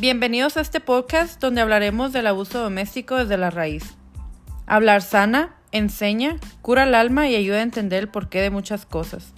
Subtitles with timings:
[0.00, 3.96] Bienvenidos a este podcast donde hablaremos del abuso doméstico desde la raíz.
[4.64, 9.34] Hablar sana, enseña, cura el alma y ayuda a entender el porqué de muchas cosas.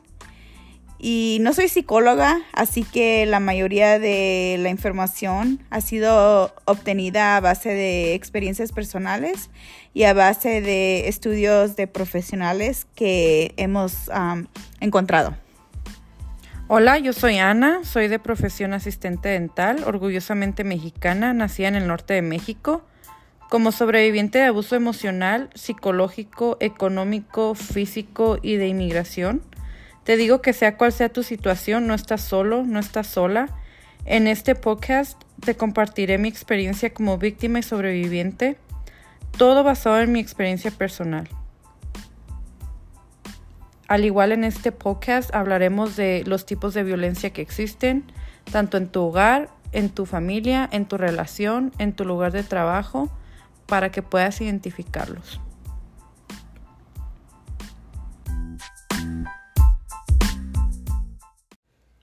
[0.97, 7.41] Y no soy psicóloga, así que la mayoría de la información ha sido obtenida a
[7.41, 9.52] base de experiencias personales
[9.94, 14.09] y a base de estudios de profesionales que hemos
[14.80, 15.38] encontrado.
[16.69, 22.13] Hola, yo soy Ana, soy de profesión asistente dental, orgullosamente mexicana, nacida en el norte
[22.13, 22.83] de México.
[23.49, 29.43] Como sobreviviente de abuso emocional, psicológico, económico, físico y de inmigración,
[30.03, 33.47] te digo que sea cual sea tu situación, no estás solo, no estás sola.
[34.03, 38.57] En este podcast te compartiré mi experiencia como víctima y sobreviviente,
[39.38, 41.29] todo basado en mi experiencia personal.
[43.88, 48.03] Al igual en este podcast hablaremos de los tipos de violencia que existen,
[48.52, 53.09] tanto en tu hogar, en tu familia, en tu relación, en tu lugar de trabajo,
[53.66, 55.39] para que puedas identificarlos.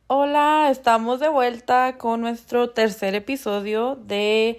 [0.06, 4.58] Hola, estamos de vuelta con nuestro tercer episodio de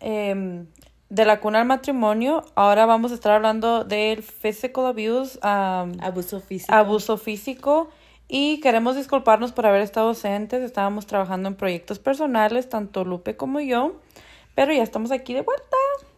[0.00, 0.66] em,
[1.14, 6.74] de la cuna al matrimonio, ahora vamos a estar hablando del physical abuse, abuso físico.
[6.74, 7.88] Abuso físico.
[8.26, 10.60] Y queremos disculparnos por haber estado ausentes.
[10.60, 14.00] Estábamos trabajando en proyectos personales, tanto Lupe como yo.
[14.56, 15.76] Pero ya estamos aquí de vuelta.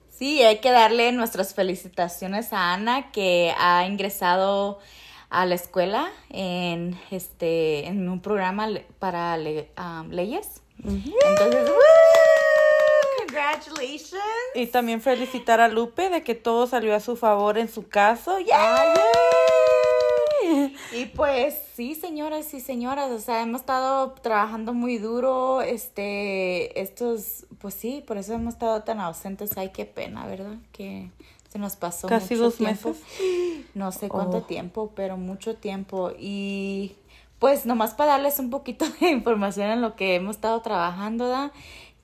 [0.09, 4.79] Sí, hay que darle nuestras felicitaciones a Ana, que ha ingresado
[5.29, 8.67] a la escuela en este en un programa
[8.99, 10.63] para leyes.
[10.83, 11.71] Entonces,
[13.37, 14.23] Congratulations.
[14.55, 18.39] Y también felicitar a Lupe de que todo salió a su favor en su caso.
[20.93, 27.47] Y pues sí, señoras y señoras, o sea, hemos estado trabajando muy duro, este, estos,
[27.59, 29.57] pues sí, por eso hemos estado tan ausentes.
[29.59, 30.57] Ay, qué pena, ¿verdad?
[30.73, 31.11] Que
[31.51, 32.97] se nos pasó casi dos meses.
[33.75, 34.43] No sé cuánto oh.
[34.43, 36.13] tiempo, pero mucho tiempo.
[36.19, 36.95] Y
[37.39, 41.53] pues nomás para darles un poquito de información en lo que hemos estado trabajando, ¿verdad?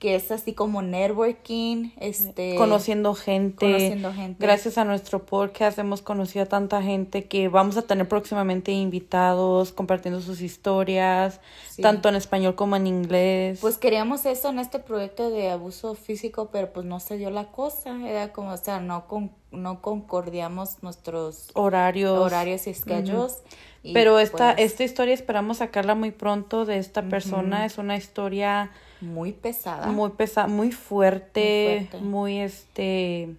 [0.02, 3.66] Que es así como networking, este conociendo gente.
[3.66, 4.44] Conociendo gente.
[4.44, 9.70] Gracias a nuestro podcast hemos conocido a tanta gente que vamos a tener próximamente invitados
[9.70, 11.40] compartiendo sus historias,
[11.80, 13.60] tanto en español como en inglés.
[13.60, 17.52] Pues queríamos eso en este proyecto de abuso físico, pero pues no se dio la
[17.52, 23.40] cosa, era como, o sea, no con, no concordiamos nuestros horarios, horarios y schedules.
[23.84, 28.72] pero esta pues esta historia esperamos sacarla muy pronto de esta persona, es una historia
[29.02, 29.88] muy pesada.
[29.88, 33.34] Muy pesada, muy fuerte, muy, este,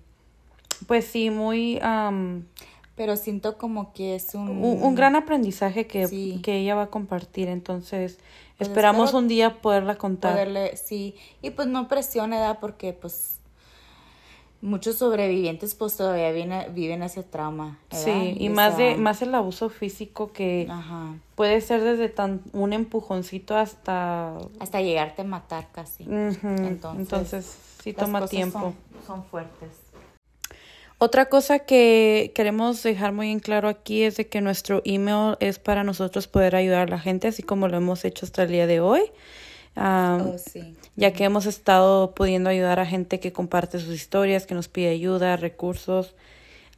[0.88, 1.79] pues sí, muy...
[2.96, 4.50] pero siento como que es un...
[4.50, 8.19] Un, gran aprendizaje que, que, ella va a compartir, entonces
[8.57, 10.34] pues esperamos un día poderla contar.
[10.34, 12.59] Poderle, sí, y pues no presione, ¿verdad?
[12.59, 13.40] Porque pues
[14.63, 17.78] muchos sobrevivientes pues todavía viene, viven ese trauma.
[17.91, 20.68] Sí, y, más de más el abuso físico que
[21.35, 26.03] puede ser desde tan un empujoncito hasta hasta llegarte a matar casi.
[26.03, 28.74] Entonces, Entonces, sí toma tiempo.
[29.06, 29.69] Son, fuertes.
[30.98, 35.59] Otra cosa que queremos dejar muy en claro aquí es de que nuestro email es
[35.59, 38.66] para nosotros poder ayudar a la gente, así como lo hemos hecho hasta el día
[38.66, 39.01] de hoy.
[39.75, 40.36] Oh,
[40.95, 44.90] ya que hemos estado pudiendo ayudar a gente que comparte sus historias, que nos pide
[44.90, 46.13] ayuda, recursos.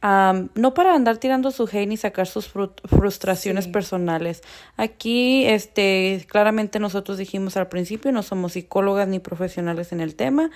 [0.02, 4.42] no para andar tirando su hate ni sacar sus frustraciones personales.
[4.76, 10.50] Aquí, este, claramente nosotros dijimos al principio, no somos psicólogas ni profesionales en el tema.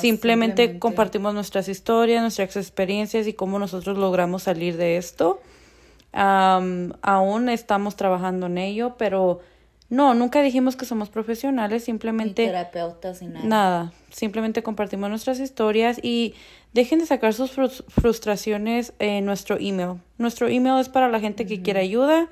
[0.00, 5.40] simplemente, compartimos nuestras historias, nuestras experiencias y cómo nosotros logramos salir de esto.
[6.12, 9.40] aún estamos trabajando en ello, pero
[9.88, 12.42] No, nunca dijimos que somos profesionales, simplemente...
[12.42, 13.46] Ni terapeutas ni nada.
[13.46, 16.34] Nada, simplemente compartimos nuestras historias y
[16.72, 20.00] dejen de sacar sus frustraciones en nuestro email.
[20.18, 22.28] Nuestro email es para la gente que quiere ayuda.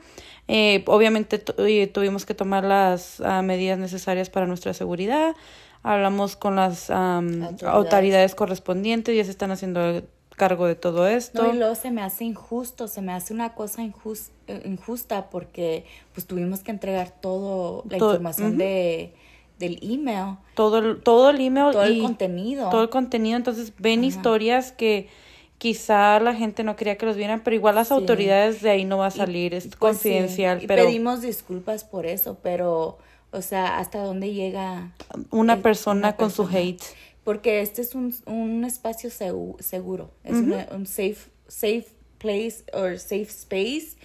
[0.49, 5.37] Eh, obviamente tuvimos que tomar las ah, medidas necesarias para nuestra seguridad.
[5.83, 8.35] Hablamos con las autoridades.
[8.35, 10.03] correspondientes, ya se están haciendo
[10.37, 11.43] cargo de todo esto.
[11.43, 15.85] No, y luego se me hace injusto, se me hace una cosa eh, injusta porque
[16.13, 19.15] pues tuvimos que entregar todo la información de
[19.59, 20.37] del email.
[20.55, 21.73] Todo el, todo el email.
[21.73, 22.71] Todo el contenido.
[22.71, 23.37] Todo el contenido.
[23.37, 25.09] Entonces ven historias que
[25.59, 28.99] quizá la gente no quería que los vieran, pero igual las autoridades de ahí no
[28.99, 30.63] va a salir, es pues confidencial.
[30.63, 32.99] Y pero pedimos disculpas por eso, pero,
[33.31, 34.93] o sea, ¿hasta dónde llega
[35.31, 36.83] una persona con su hate?
[37.25, 41.87] Porque este es un, un espacio seguro, es un safe, safe
[42.19, 43.97] place or safe space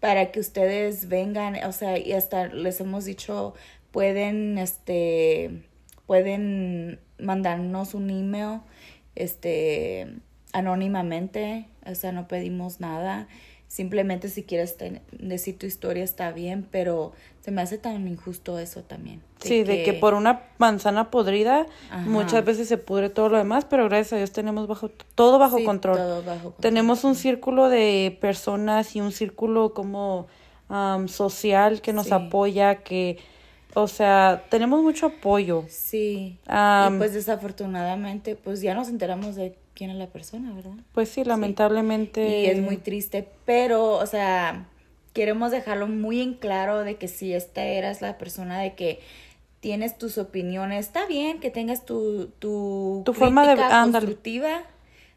[0.00, 3.54] para que ustedes vengan, o sea, y hasta les hemos dicho,
[3.90, 5.62] pueden, este,
[6.06, 8.60] pueden mandarnos un email,
[9.16, 10.14] este,
[10.52, 13.26] anónimamente, o sea, no pedimos nada
[13.68, 14.76] Simplemente si quieres
[15.12, 19.22] decir tu historia está bien, pero se me hace tan injusto eso también.
[19.40, 21.66] sí, de que por una manzana podrida
[22.06, 25.62] muchas veces se pudre todo lo demás, pero gracias a Dios tenemos bajo todo bajo,
[25.64, 25.96] control.
[25.96, 26.62] Todo bajo control.
[26.62, 30.28] Tenemos un círculo de personas y un círculo como
[31.06, 33.18] social que nos apoya, que,
[33.74, 35.64] o sea, tenemos mucho apoyo.
[35.68, 36.38] Sí.
[36.46, 40.72] y pues desafortunadamente, pues ya nos enteramos de quién es la persona, ¿verdad?
[40.92, 42.40] Pues sí, lamentablemente.
[42.42, 44.66] Y es muy triste, pero, o sea,
[45.12, 48.98] queremos dejarlo muy en claro de que si esta eras la persona de que
[49.60, 54.64] tienes tus opiniones, está bien que tengas tu, tu, tu forma de constructiva.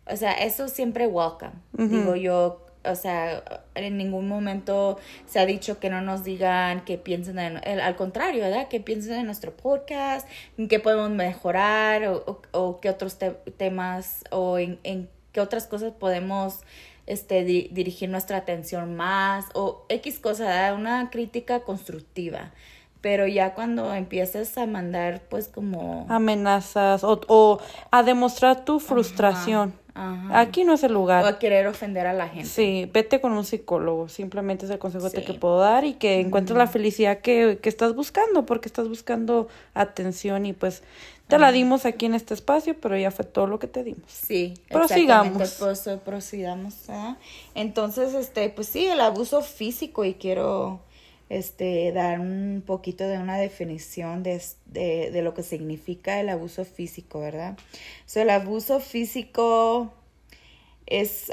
[0.06, 1.54] O sea, eso siempre welcome.
[1.74, 3.44] Digo yo, o sea,
[3.76, 8.44] en ningún momento se ha dicho que no nos digan que piensen en, al contrario,
[8.44, 8.68] ¿verdad?
[8.68, 13.18] Que piensen en nuestro podcast, en qué podemos mejorar o, o, qué otros
[13.58, 16.62] temas o en, en, qué otras cosas podemos
[17.08, 22.52] este, dirigir nuestra atención más o X cosa, una crítica constructiva.
[23.02, 26.06] Pero ya cuando empiezas a mandar pues como...
[26.08, 29.74] Amenazas o, o a demostrar tu frustración.
[29.94, 31.24] Aquí no es el lugar.
[31.24, 32.48] O a querer ofender a la gente.
[32.48, 34.08] Sí, vete con un psicólogo.
[34.10, 37.96] Simplemente es el consejo que puedo dar y que encuentres la felicidad que, que, estás
[37.96, 40.84] buscando, porque estás buscando atención y pues
[41.28, 44.04] te la dimos aquí en este espacio, pero ya fue todo lo que te dimos.
[44.08, 45.56] Sí, prosigamos.
[45.58, 46.76] Pues, prosigamos.
[47.56, 50.82] Entonces, este, pues sí, el abuso físico y quiero
[51.32, 56.66] este, dar un poquito de una definición de, de, de lo que significa el abuso
[56.66, 57.58] físico, ¿verdad?
[58.14, 59.94] El abuso físico
[60.88, 61.32] es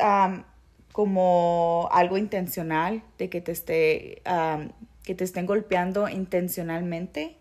[0.92, 4.22] como algo intencional, de que te, esté,
[5.02, 7.34] que te estén golpeando intencionalmente.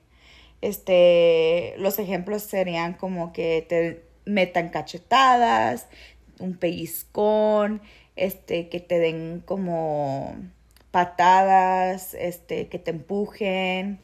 [0.61, 5.85] Este, los ejemplos serían como que te metan cachetadas,
[6.39, 7.83] un pellizcón,
[8.15, 10.35] este, que te den como
[10.97, 13.99] patadas, este, que te empujen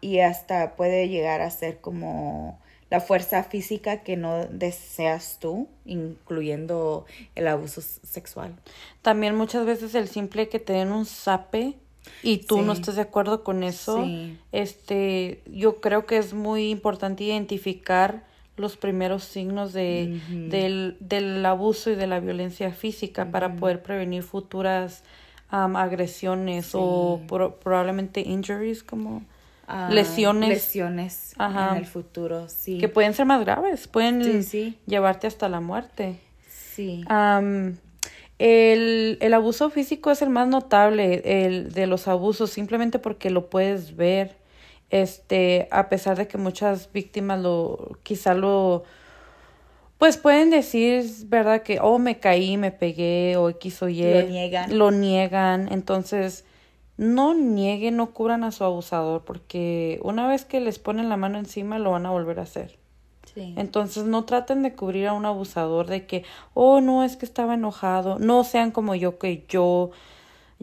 [0.00, 7.04] y hasta puede llegar a ser como la fuerza física que no deseas tú, incluyendo
[7.34, 8.54] el abuso sexual.
[9.02, 11.74] También muchas veces el simple que te den un zape
[12.22, 14.06] y tú no estás de acuerdo con eso,
[14.52, 18.24] este, yo creo que es muy importante identificar
[18.56, 24.22] los primeros signos de, del, del abuso y de la violencia física para poder prevenir
[24.22, 25.04] futuras
[25.50, 27.20] agresiones o
[27.62, 29.22] probablemente injuries como
[29.66, 30.50] ah, lesiones.
[30.50, 32.78] Lesiones en el futuro, sí.
[32.78, 34.44] Que pueden ser más graves, pueden
[34.86, 36.20] llevarte hasta la muerte.
[36.48, 37.04] Sí.
[38.38, 43.48] el, el abuso físico es el más notable el, de los abusos, simplemente porque lo
[43.48, 44.36] puedes ver.
[44.90, 48.84] Este, a pesar de que muchas víctimas lo, quizá lo,
[49.98, 51.62] pues pueden decir, ¿verdad?
[51.62, 54.02] Que, oh, me caí, me pegué, o X o Y.
[54.02, 54.78] Lo niegan.
[54.78, 55.72] Lo niegan.
[55.72, 56.44] Entonces,
[56.96, 61.38] no nieguen, no cubran a su abusador, porque una vez que les ponen la mano
[61.38, 62.78] encima, lo van a volver a hacer.
[63.34, 63.54] Sí.
[63.56, 66.24] Entonces, no traten de cubrir a un abusador de que,
[66.54, 68.18] oh, no, es que estaba enojado.
[68.20, 69.90] No sean como yo, que yo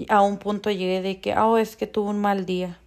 [0.07, 2.79] a un punto llegué de que, oh, es que tuvo un mal día.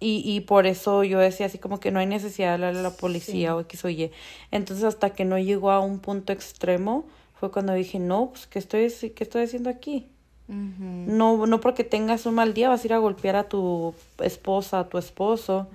[0.00, 2.84] Y, y por eso yo decía así como que no hay necesidad de hablarle a
[2.84, 4.10] la policía o X o Y.
[4.50, 7.04] Entonces hasta que no llegó a un punto extremo
[7.34, 10.08] fue cuando dije, no, pues ¿qué estoy, qué estoy haciendo aquí?
[10.50, 14.80] No, no porque tengas un mal día vas a ir a golpear a tu esposa,
[14.80, 15.68] a tu esposo,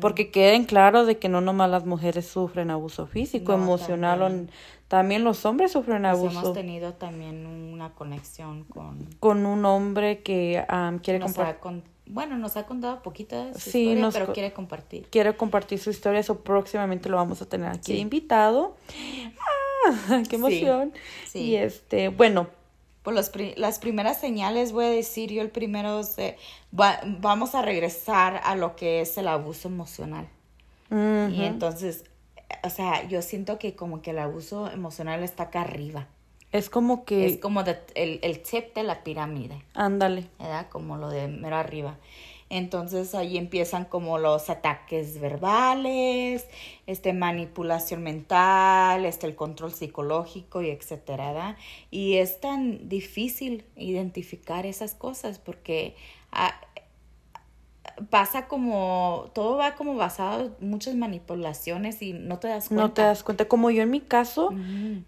[0.00, 4.50] porque queden claro de que no nomás las mujeres sufren abuso físico, emocional, también.
[4.86, 5.24] también.
[5.24, 6.38] los hombres sufren pues abuso.
[6.38, 9.08] Hemos tenido también una conexión con...
[9.18, 10.64] Con un hombre que
[11.02, 11.58] quiere comprar...
[12.12, 15.08] bueno, nos ha contado poquito de su Sí, historia, nos pero quiere compartir.
[15.10, 18.76] quiere compartir su historia, eso próximamente lo vamos a tener aquí invitado.
[19.38, 20.22] ¡Ah!
[20.28, 20.92] ¡Qué emoción!
[21.26, 21.38] Sí.
[21.40, 22.48] Y este, bueno,
[23.02, 26.36] Por los pri- las primeras señales, voy a decir yo el primero, es de-
[26.78, 30.28] va- vamos a regresar a lo que es el abuso emocional.
[30.90, 32.04] Y entonces,
[32.62, 36.06] o sea, yo siento que como que el abuso emocional está acá arriba.
[36.52, 39.62] Es como que, Es como de- el, el tip de la pirámide.
[39.74, 40.68] ándale, ¿verdad?
[40.70, 41.98] Como lo de mero arriba.
[42.50, 46.46] Entonces ahí empiezan como los ataques verbales,
[46.86, 51.56] este manipulación mental, este el control psicológico y etcétera, ¿verdad?
[51.90, 55.96] Y es tan difícil identificar esas cosas porque
[56.30, 56.54] ah,
[58.10, 62.82] pasa como todo va como basado en muchas manipulaciones y no te das cuenta.
[62.82, 63.46] no te das cuenta.
[63.46, 64.54] Como yo en mi caso,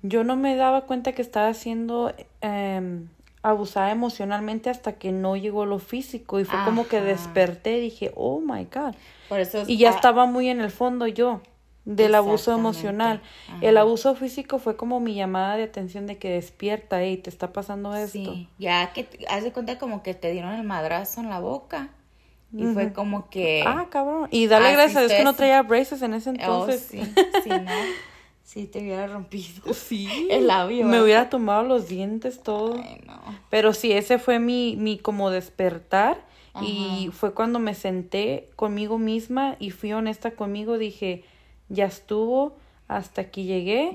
[0.03, 3.09] yo no me daba cuenta que estaba siendo em,
[3.43, 8.13] abusada emocionalmente hasta que no llegó lo físico y fue como que desperté y dije,
[8.17, 8.95] oh my God.
[9.29, 11.41] Por eso es- Y ya estaba muy en el fondo yo
[11.85, 13.21] del abuso emocional.
[13.49, 13.59] Ajá.
[13.61, 17.53] El abuso físico fue como mi llamada de atención de que despierta, hey, te está
[17.53, 18.11] pasando esto.
[18.13, 21.41] Sí, ya que te- haz de cuenta como que te dieron el madrazo en la
[21.41, 21.91] boca.
[22.57, 23.65] Y fue como que.
[23.67, 24.29] Ah, cabrón.
[24.31, 26.87] Y dale gracias a Dios que no traía braces en ese oh, entonces.
[26.91, 27.01] sí,
[27.45, 27.71] sí, no.
[28.45, 30.29] Sí, te hubiera rompido Sí.
[30.31, 30.87] el labio.
[30.87, 32.75] Me hubiera tomado los dientes, todo.
[32.75, 33.21] Ay, no.
[33.51, 36.23] Pero sí, ese fue mi, mi como despertar.
[36.63, 40.79] Y fue cuando me senté conmigo misma y fui honesta conmigo.
[40.79, 41.25] Dije,
[41.69, 42.55] ya estuvo,
[42.87, 43.91] hasta aquí llegué,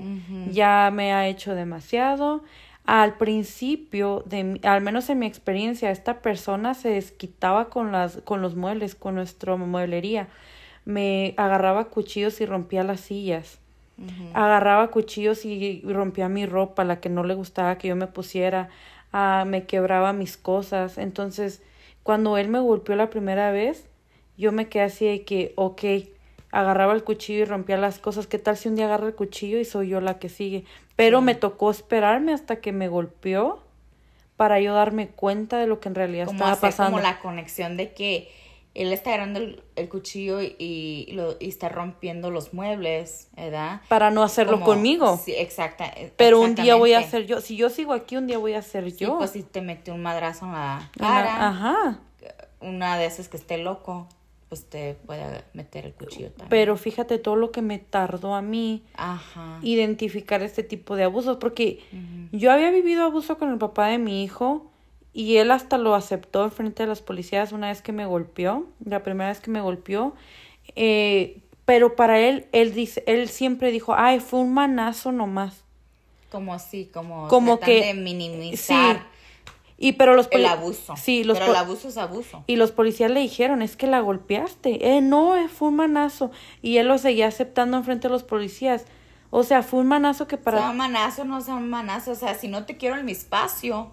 [0.52, 2.42] ya me ha hecho demasiado.
[2.86, 8.42] Al principio, de, al menos en mi experiencia, esta persona se desquitaba con, las, con
[8.42, 10.28] los muebles, con nuestra mueblería.
[10.84, 13.60] Me agarraba cuchillos y rompía las sillas
[14.32, 18.70] agarraba cuchillos y rompía mi ropa, la que no le gustaba que yo me pusiera,
[19.12, 20.98] ah, me quebraba mis cosas.
[20.98, 21.62] Entonces,
[22.02, 23.86] cuando él me golpeó la primera vez,
[24.36, 25.82] yo me quedé así de que, ok,
[26.52, 28.26] agarraba el cuchillo y rompía las cosas.
[28.26, 30.64] ¿Qué tal si un día agarra el cuchillo y soy yo la que sigue?
[30.96, 33.60] Pero me tocó esperarme hasta que me golpeó
[34.36, 36.92] para yo darme cuenta de lo que en realidad Como estaba hacer pasando.
[36.92, 38.30] como la conexión de que
[38.74, 43.80] él está agarrando el, el cuchillo y, y lo, y está rompiendo los muebles, ¿verdad?
[43.88, 45.20] Para no hacerlo Como- conmigo.
[45.24, 45.86] Sí, exacta.
[45.86, 47.40] eh, Pero un día voy a ser yo.
[47.40, 49.18] Si yo sigo aquí, un día voy a ser Sí, yo.
[49.18, 51.98] pues si te metió un madrazo en la Una- cara, Ajá.
[52.60, 54.06] una de esas que esté loco,
[54.50, 56.48] pues te puede meter el cuchillo también.
[56.50, 59.60] Pero fíjate todo lo que me tardó a mí Ajá.
[59.62, 61.78] identificar este tipo de abusos, porque
[62.32, 64.68] yo había vivido abuso con el papá de mi hijo
[65.14, 68.66] y él hasta lo aceptó en frente de los policías una vez que me golpeó,
[68.84, 70.14] la primera vez que me golpeó,
[70.74, 75.62] eh, pero para él, él dice, él siempre dijo, ay, fue un manazo nomás.
[76.32, 79.06] Como así, como, Como que- de minimizar
[79.82, 80.94] Y pero los el abuso.
[80.96, 82.44] Sí, los Pero el abuso es abuso.
[82.46, 84.96] Y los policías le dijeron, es que la golpeaste.
[84.96, 86.30] Eh, no, eh, fue un manazo.
[86.60, 88.84] Y él lo seguía aceptando en frente de los policías.
[89.30, 90.58] O sea, fue un manazo que para...
[90.58, 92.10] Sea un manazo, no sea un manazo.
[92.10, 93.90] O sea, si no te quiero en mi espacio,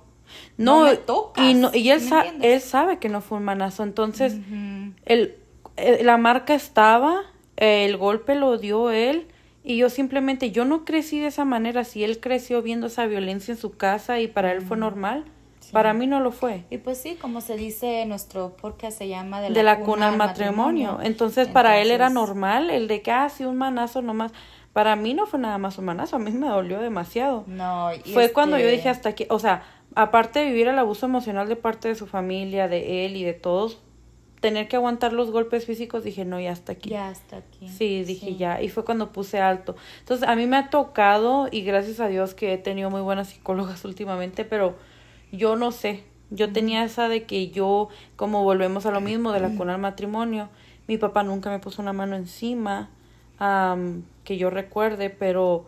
[0.58, 1.46] No, no me tocas.
[1.46, 2.54] y, no, y él, ¿sí me sa- entiendes?
[2.54, 3.84] él sabe que no fue un manazo.
[3.84, 4.36] Entonces,
[5.06, 5.36] el-
[6.02, 7.22] la marca estaba,
[7.56, 9.28] el golpe lo dio él.
[9.64, 11.84] Y yo simplemente, yo no crecí de esa manera.
[11.86, 15.24] Si él creció viendo esa violencia en su casa y para él fue normal,
[15.72, 16.66] para mí no lo fue.
[16.70, 21.00] Y pues sí, como se dice, nuestro podcast se llama de la cuna al matrimonio.
[21.02, 24.32] Entonces, para él era normal el de que, ah, sí, un manazo nomás.
[24.74, 27.44] Para mí no fue nada más un manazo, a mí me dolió demasiado.
[27.48, 29.64] No, y Fue cuando yo este, dije hasta aquí, o sea,
[29.96, 33.34] aparte de vivir el abuso emocional de parte de su familia, de él y de
[33.34, 33.80] todos,
[34.40, 36.90] tener que aguantar los golpes físicos, dije, no, ya hasta aquí.
[36.90, 37.68] Ya hasta aquí.
[37.70, 39.76] Sí, dije ya, y fue cuando puse alto.
[40.00, 43.30] Entonces, a mí me ha tocado, y gracias a Dios que he tenido muy buenas
[43.30, 44.76] psicólogas últimamente, pero
[45.32, 49.40] yo no sé, yo tenía esa de que yo, como volvemos a lo mismo de
[49.40, 50.50] la cuna al matrimonio,
[50.88, 52.90] mi papá nunca me puso una mano encima,
[53.40, 55.66] am, que yo recuerde, pero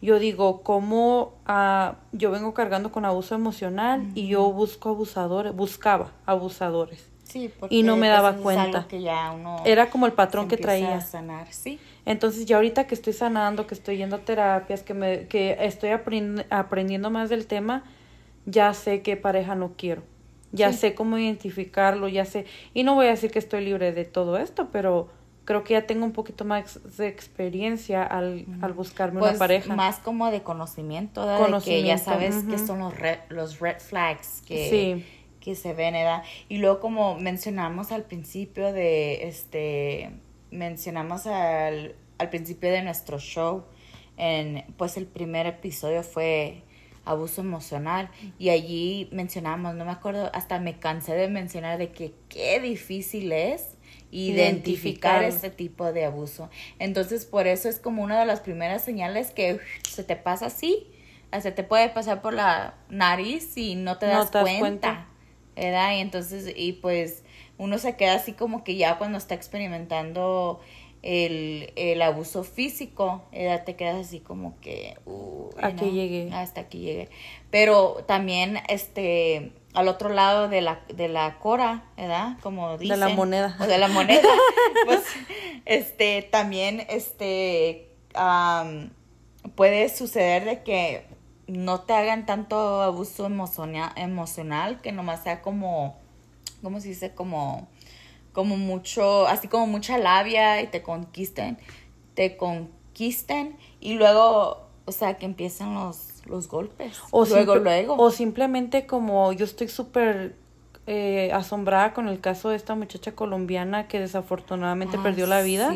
[0.00, 6.12] yo digo, ¿cómo ah, yo vengo cargando con abuso emocional y yo busco abusadores, buscaba
[6.26, 7.08] abusadores?
[7.24, 8.86] Sí, porque Y no me daba pues, es cuenta.
[8.86, 10.98] que ya uno Era como el patrón que traía.
[10.98, 11.80] a sanar, sí.
[12.04, 15.90] Entonces ya ahorita que estoy sanando, que estoy yendo a terapias, que me que estoy
[15.90, 17.82] aprend- aprendiendo más del tema,
[18.46, 20.02] ya sé qué pareja no quiero.
[20.52, 20.78] Ya Sí.
[20.78, 22.44] sé cómo identificarlo, ya sé.
[22.74, 25.08] Y no voy a decir que estoy libre de todo esto, pero
[25.44, 29.74] creo que ya tengo un poquito más de experiencia al, al buscarme Pues una pareja.
[29.74, 31.34] más como de conocimiento, ¿verdad?
[31.58, 35.04] De que ya Conocimiento, sabes qué son los red, los red flags que, Sí.
[35.40, 36.22] que se ven, ¿verdad?
[36.48, 40.12] Y luego como mencionamos al principio de, este,
[40.50, 43.64] mencionamos al, al principio de nuestro show,
[44.16, 46.62] en, pues el primer episodio fue
[47.04, 48.10] abuso emocional.
[48.38, 53.32] Y allí mencionamos, no me acuerdo, hasta me cansé de mencionar de que qué difícil
[53.32, 53.76] es
[54.10, 56.48] identificar este tipo de abuso.
[56.78, 59.58] Entonces, por eso es como una de las primeras señales que
[59.88, 60.86] se te pasa así,
[61.40, 65.08] se te puede pasar por la nariz y no te das, cuenta,
[65.56, 65.96] ¿verdad?
[65.96, 67.24] Y entonces, y pues
[67.58, 70.60] uno se queda así como que ya cuando está experimentando
[71.04, 73.62] el, el abuso físico, ¿verdad?
[73.64, 74.96] te quedas así como que...
[75.04, 76.32] Uh, aquí llegué.
[76.32, 77.10] Hasta aquí llegué.
[77.50, 82.38] Pero también, este, al otro lado de la, de la cora, ¿verdad?
[82.40, 82.98] Como dicen.
[82.98, 83.54] De la moneda.
[83.60, 84.26] O de la moneda.
[84.86, 85.02] pues,
[85.66, 87.90] este, también, este,
[89.54, 91.04] puede suceder de que
[91.46, 95.98] no te hagan tanto abuso emocional, emocional que nomás sea como,
[96.62, 97.14] ¿cómo se dice?
[97.14, 97.68] Como,
[98.34, 101.56] como mucho, así como mucha labia y te conquisten,
[102.12, 106.98] te conquisten y luego, o sea, que empiezan los los golpes.
[107.10, 107.96] O luego, luego.
[107.96, 110.36] O simplemente como yo estoy súper
[110.86, 115.72] eh, asombrada con el caso de esta muchacha colombiana que desafortunadamente perdió la vida.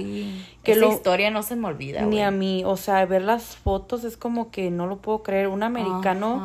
[0.63, 2.03] Que Esa historia no se me olvida.
[2.03, 5.49] Ni a mí, o sea, ver las fotos es como que no lo puedo creer.
[5.49, 6.43] Un americano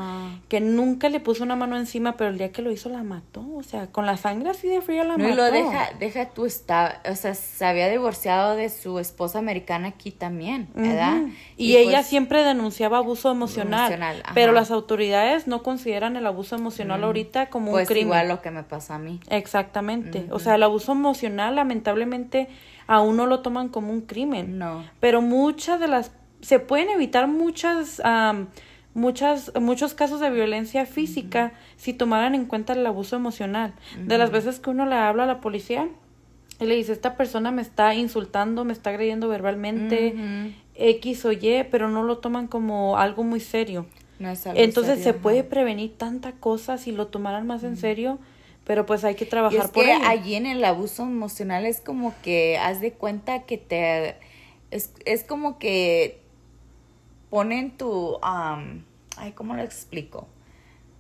[0.48, 3.44] que nunca le puso una mano encima, pero el día que lo hizo la mató.
[3.54, 5.24] O sea, con la sangre así de fría la mató.
[5.24, 9.40] No, y lo deja, deja tú, está, o sea, se había divorciado de su esposa
[9.40, 11.24] americana aquí también, ¿verdad?
[11.58, 14.24] Y, ella pues siempre denunciaba abuso emocional.
[14.34, 18.08] pero las autoridades no consideran el abuso emocional ahorita como un pues crimen.
[18.08, 19.20] igual lo que me pasa a mí.
[19.30, 20.28] Exactamente.
[20.32, 22.48] O sea, el abuso emocional, lamentablemente,
[22.88, 24.58] aún no lo toman como un crimen.
[24.58, 24.84] No.
[25.00, 26.12] Pero muchas de las.
[26.42, 28.02] Se pueden evitar muchas.
[28.94, 33.74] muchas, muchos casos de violencia física si tomaran en cuenta el abuso emocional.
[33.98, 35.90] De las veces que uno le habla a la policía
[36.60, 41.66] y le dice, esta persona me está insultando, me está agrediendo verbalmente, X o Y,
[41.70, 43.86] pero no lo toman como algo muy serio.
[44.20, 48.20] No es algo Entonces se puede prevenir tanta cosa si lo tomaran más en serio
[48.66, 52.14] pero pues hay que trabajar y es que allí en el abuso emocional es como
[52.24, 54.16] que haz de cuenta que te
[54.72, 56.22] es, es como que
[57.30, 60.28] ponen tu ay cómo lo explico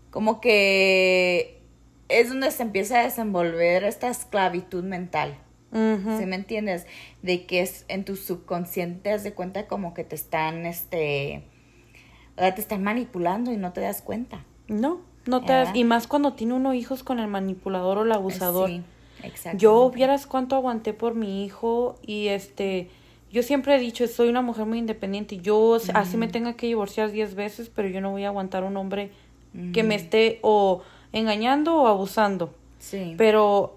[0.10, 1.64] como que
[2.08, 5.38] es donde se empieza a desenvolver esta esclavitud mental.
[5.72, 6.86] ¿Sí me entiendes?
[7.24, 11.46] De que es en tu subconsciente, haz de cuenta como que te están, este,
[12.36, 14.46] te están manipulando y no te das cuenta.
[14.68, 18.70] No, no te y más cuando tiene uno hijos con el manipulador o el abusador.
[18.70, 18.82] Sí,
[19.24, 19.58] exacto.
[19.58, 22.90] Yo vieras cuánto aguanté por mi hijo y este
[23.32, 25.40] yo siempre he dicho, soy una mujer muy independiente.
[25.40, 28.78] Yo así me tenga que divorciar diez veces, pero yo no voy a aguantar un
[28.78, 29.12] hombre
[29.74, 30.84] que me esté o
[31.14, 32.54] engañando o abusando.
[32.78, 33.16] Sí.
[33.18, 33.76] Pero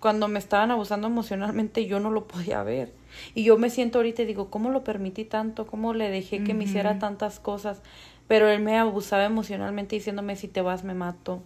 [0.00, 2.92] cuando me estaban abusando emocionalmente yo no lo podía ver.
[3.34, 5.66] Y yo me siento ahorita y digo, ¿cómo lo permití tanto?
[5.66, 7.82] ¿Cómo le dejé que me hiciera tantas cosas?
[8.28, 11.42] Pero él me abusaba emocionalmente diciéndome si te vas me mato,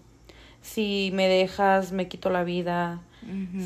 [0.61, 3.01] si me dejas me quito la vida,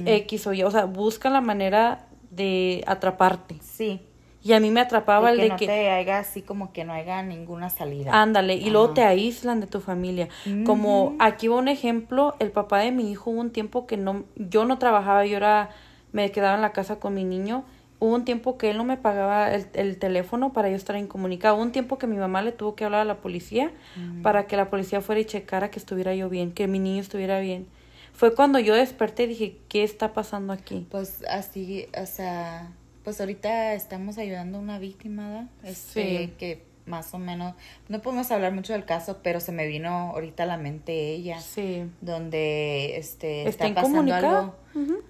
[0.05, 3.57] X o Y, o sea, busca la manera de atraparte.
[3.63, 4.01] Sí.
[4.43, 6.93] Y a mí me atrapaba el de no que te haya así como que no
[6.93, 8.13] haya ninguna salida.
[8.13, 10.29] Ándale, y luego te aíslan de tu familia.
[10.65, 14.25] Como aquí va un ejemplo, el papá de mi hijo hubo un tiempo que no
[14.37, 15.71] yo no trabajaba, yo era
[16.13, 17.65] me quedaba en la casa con mi niño
[17.99, 21.57] Hubo un tiempo que él no me pagaba el, el, teléfono para yo estar incomunicado.
[21.57, 24.23] Hubo un tiempo que mi mamá le tuvo que hablar a la policía mm.
[24.23, 27.41] para que la policía fuera y checara que estuviera yo bien, que mi niño estuviera
[27.41, 27.67] bien.
[28.13, 30.87] Fue cuando yo desperté y dije, ¿qué está pasando aquí?
[30.91, 32.73] Pues así, o sea,
[33.05, 35.49] pues ahorita estamos ayudando a una víctima, ¿verdad?
[35.63, 37.55] Este, que más o menos,
[37.89, 41.41] no podemos hablar mucho del caso, pero se me vino ahorita a la mente ella.
[41.41, 41.85] Sí.
[42.01, 44.55] Donde este, está, pasando algo,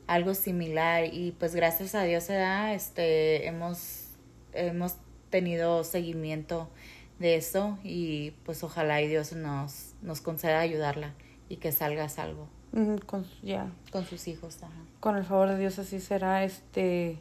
[0.06, 4.08] algo similar y pues gracias a Dios este, hemos,
[4.54, 4.96] hemos
[5.30, 6.68] tenido seguimiento
[7.18, 11.14] de eso y pues ojalá y Dios nos, nos conceda ayudarla
[11.48, 12.48] y que salga salvo.
[13.06, 13.70] con, ya.
[13.92, 14.58] Con sus hijos.
[15.00, 16.44] Con el favor de Dios así será.
[16.44, 17.18] Este,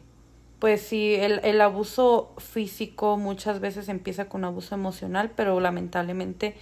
[0.58, 6.56] pues sí, el, el abuso físico muchas veces empieza con abuso emocional, pero lamentablemente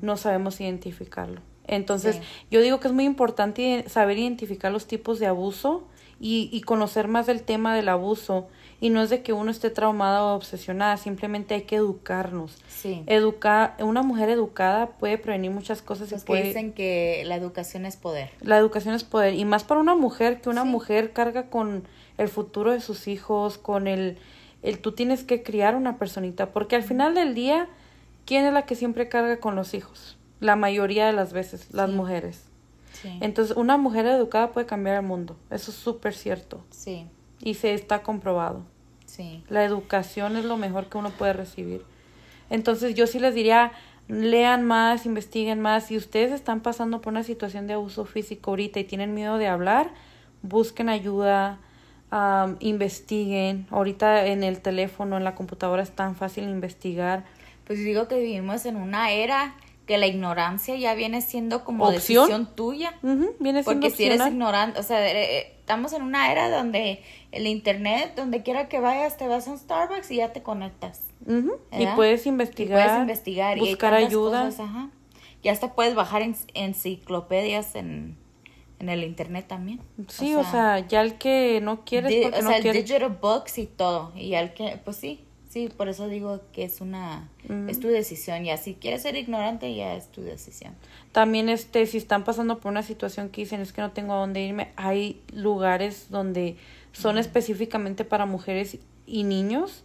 [0.00, 1.40] no sabemos identificarlo.
[1.66, 5.84] Entonces, yo digo que es muy importante saber identificar los tipos de abuso
[6.20, 8.48] y, y conocer más del tema del abuso.
[8.80, 12.58] Y no es de que uno esté traumada o obsesionada, simplemente hay que educarnos.
[12.68, 13.02] Sí.
[13.06, 16.10] Educar, una mujer educada puede prevenir muchas cosas.
[16.10, 18.30] Los que dicen que la educación es poder.
[18.42, 19.34] La educación es poder.
[19.34, 21.84] Y más para una mujer, que una mujer carga con
[22.18, 24.18] el futuro de sus hijos, con el,
[24.62, 27.68] el tú tienes que criar una personita, porque al final del día,
[28.24, 30.16] ¿quién es la que siempre carga con los hijos?
[30.40, 32.46] La mayoría de las veces, las mujeres.
[33.20, 35.36] Entonces, una mujer educada puede cambiar el mundo.
[35.50, 36.64] Eso es súper cierto.
[36.70, 37.06] Sí.
[37.40, 38.62] Y se está comprobado.
[39.04, 39.44] Sí.
[39.50, 41.82] La educación es lo mejor que uno puede recibir.
[42.48, 43.72] Entonces, yo sí les diría
[44.08, 45.86] lean más, investiguen más.
[45.86, 49.48] Si ustedes están pasando por una situación de abuso físico ahorita y tienen miedo de
[49.48, 49.92] hablar,
[50.42, 51.58] busquen ayuda,
[52.60, 53.66] investiguen.
[53.70, 57.24] Ahorita en el teléfono, en la computadora es tan fácil investigar.
[57.66, 62.54] Pues digo que vivimos en una era que la ignorancia ya viene siendo como decisión
[62.54, 62.94] tuya.
[63.02, 67.02] viene siendo Porque si eres ignorante, o sea, eh, eh, estamos en una era donde
[67.32, 71.02] el internet, donde quiera que vayas, te vas a un Starbucks y ya te conectas.
[71.26, 72.86] Y puedes investigar.
[72.86, 73.58] puedes investigar.
[73.58, 74.50] Buscar ayuda.
[75.42, 76.22] Ya hasta puedes bajar
[76.54, 78.16] enciclopedias en,
[78.84, 79.80] en el internet también.
[80.08, 82.28] Sí, o sea, ya el que no quiere.
[82.28, 84.12] o sea, el digital books y todo.
[84.14, 87.28] Y al que, pues sí, Sí, por eso digo que es una
[87.68, 90.74] es tu decisión ya si quieres ser ignorante ya es tu decisión.
[91.12, 94.16] También este si están pasando por una situación que dicen es que no tengo a
[94.16, 96.56] dónde irme, hay lugares donde
[96.90, 99.84] son específicamente para mujeres y niños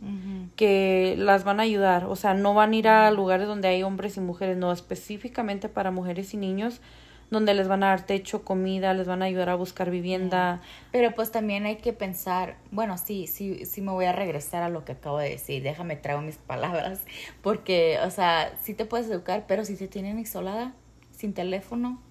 [0.55, 3.83] que las van a ayudar, o sea, no van a ir a lugares donde hay
[3.83, 6.81] hombres y mujeres, no, específicamente para mujeres y niños
[7.29, 10.61] donde les van a dar techo, comida, les van a ayudar a buscar vivienda.
[10.91, 14.69] Pero pues también hay que pensar, bueno, sí, sí, sí me voy a regresar a
[14.69, 17.01] lo que acabo de decir, déjame traer mis palabras,
[17.41, 20.73] porque, o sea, sí te puedes educar, pero si te tienen isolada,
[21.15, 22.01] sin teléfono,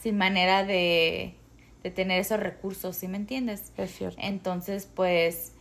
[0.00, 1.34] sin manera de,
[1.82, 3.72] de tener esos recursos, ¿sí me entiendes?
[3.76, 4.18] Es cierto.
[4.22, 5.54] Entonces, pues,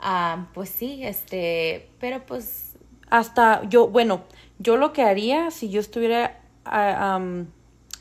[0.00, 2.76] ah, pues sí, este, pero pues...
[3.08, 4.24] Hasta yo, bueno,
[4.58, 6.42] yo lo que haría si yo estuviera...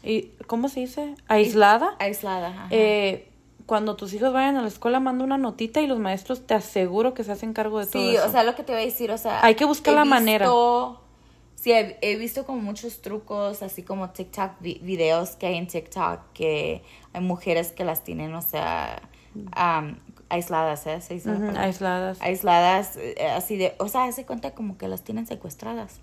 [0.08, 1.15] Ah, ¿cómo se dice?
[1.28, 1.96] Aislada.
[2.00, 2.67] Aislada.
[2.70, 3.30] Eh,
[3.65, 7.13] cuando tus hijos vayan a la escuela, manda una notita y los maestros te aseguro
[7.13, 8.22] que se hacen cargo de todo eso.
[8.22, 9.43] Sí, o sea, lo que te voy a decir, o sea...
[9.46, 10.48] Hay que buscar la manera.
[11.56, 16.84] Sí, he, visto como muchos trucos, así como TikTok, videos que hay en TikTok, que
[17.13, 19.02] hay mujeres que las tienen, o sea,
[20.30, 21.00] aisladas, ¿eh?
[21.58, 22.22] aisladas.
[22.22, 26.00] Aisladas, eh, así de, o sea, se cuenta como que las tienen secuestradas.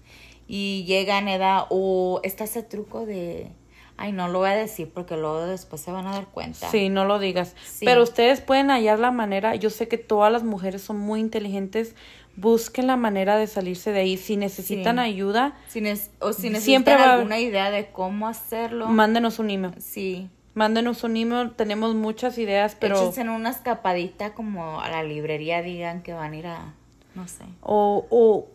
[0.47, 3.53] Y llegan, edad, o está ese truco de
[3.97, 6.69] Ay, no lo voy a decir porque luego después se van a dar cuenta.
[6.71, 7.55] Sí, no lo digas.
[7.81, 9.55] Pero ustedes pueden hallar la manera.
[9.55, 11.95] Yo sé que todas las mujeres son muy inteligentes.
[12.37, 14.17] Busquen la manera de salirse de ahí.
[14.17, 15.57] Si necesitan ayuda.
[15.69, 15.79] Si
[16.19, 18.89] o si necesitan siempre alguna idea de cómo hacerlo.
[18.89, 19.81] Mándenos un email.
[19.81, 20.29] Sí.
[20.55, 21.53] Mándenos un email.
[21.53, 23.13] Tenemos muchas ideas, pero.
[23.17, 25.63] en una escapadita como a la librería.
[25.63, 26.75] Digan que van a ir a.
[27.15, 27.45] No sé.
[27.63, 28.49] O, o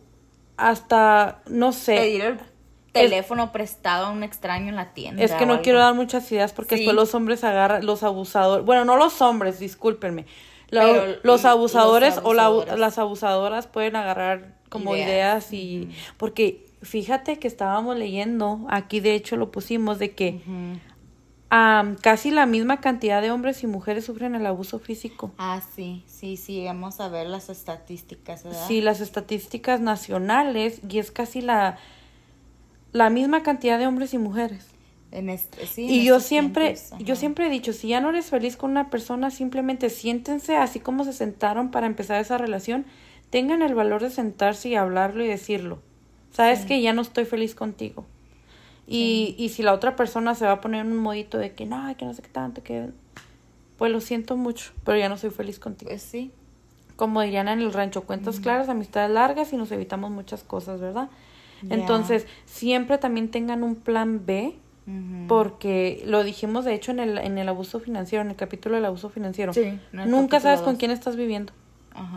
[0.58, 1.96] hasta, no sé.
[1.96, 2.49] Pedir
[2.92, 5.22] teléfono prestado a un extraño en la tienda.
[5.22, 8.84] Es que no quiero dar muchas ideas porque después los hombres agarran, los abusadores, bueno,
[8.84, 10.26] no los hombres, discúlpenme.
[10.70, 18.66] los, abusadores o las abusadoras pueden agarrar como ideas, y porque fíjate que estábamos leyendo,
[18.70, 20.40] aquí de hecho lo pusimos, de que
[22.00, 25.32] casi la misma cantidad de hombres y mujeres sufren el abuso físico.
[25.38, 28.66] Ah, sí, sí, sí, vamos a ver las estadísticas, ¿verdad?
[28.68, 31.78] Sí, las estadísticas nacionales y es casi la
[32.92, 34.66] la misma cantidad de hombres y mujeres.
[35.12, 38.56] En este, sí, y yo siempre, yo siempre he dicho, si ya no eres feliz
[38.56, 42.84] con una persona, simplemente siéntense así como se sentaron para empezar esa relación,
[43.30, 45.80] tengan el valor de sentarse y hablarlo y decirlo.
[46.32, 48.06] Sabes que ya no estoy feliz contigo.
[48.86, 51.66] Y, y si la otra persona se va a poner en un modito de que
[51.66, 52.90] no, que no sé qué tanto, que
[53.78, 55.90] pues lo siento mucho, pero ya no soy feliz contigo.
[55.90, 56.30] Pues sí.
[56.96, 61.08] Como dirían en el rancho, cuentas claras, amistades largas y nos evitamos muchas cosas, ¿verdad?
[61.68, 64.54] Entonces, siempre también tengan un plan B,
[65.28, 68.84] porque lo dijimos de hecho en el, en el abuso financiero, en el capítulo del
[68.84, 69.52] abuso financiero.
[69.92, 71.52] nunca sabes con quién estás viviendo.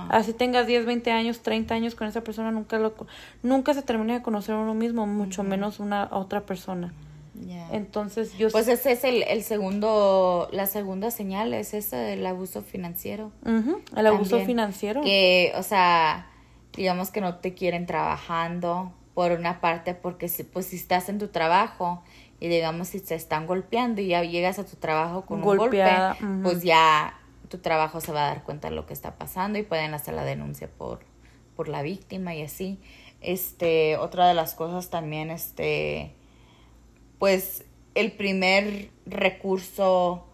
[0.09, 2.93] Así tengas 10, 20 años, 30 años con esa persona, nunca lo
[3.41, 6.93] nunca se termina de conocer uno mismo, mucho menos una otra persona.
[7.71, 12.61] Entonces yo Pues ese es el, el segundo, la segunda señal, es ese, el abuso
[12.61, 13.31] financiero.
[13.95, 15.01] El abuso financiero.
[15.01, 16.27] Que, o sea,
[16.75, 21.19] digamos que no te quieren trabajando, por una parte porque si, pues si estás en
[21.19, 22.03] tu trabajo
[22.39, 25.83] y digamos si te están golpeando y ya llegas a tu trabajo con un golpe,
[26.41, 29.63] pues ya tu trabajo se va a dar cuenta de lo que está pasando y
[29.63, 31.01] pueden hacer la denuncia por,
[31.55, 32.79] por la víctima y así.
[33.21, 36.15] Este, otra de las cosas también, este,
[37.19, 37.63] pues
[37.95, 40.25] el primer recurso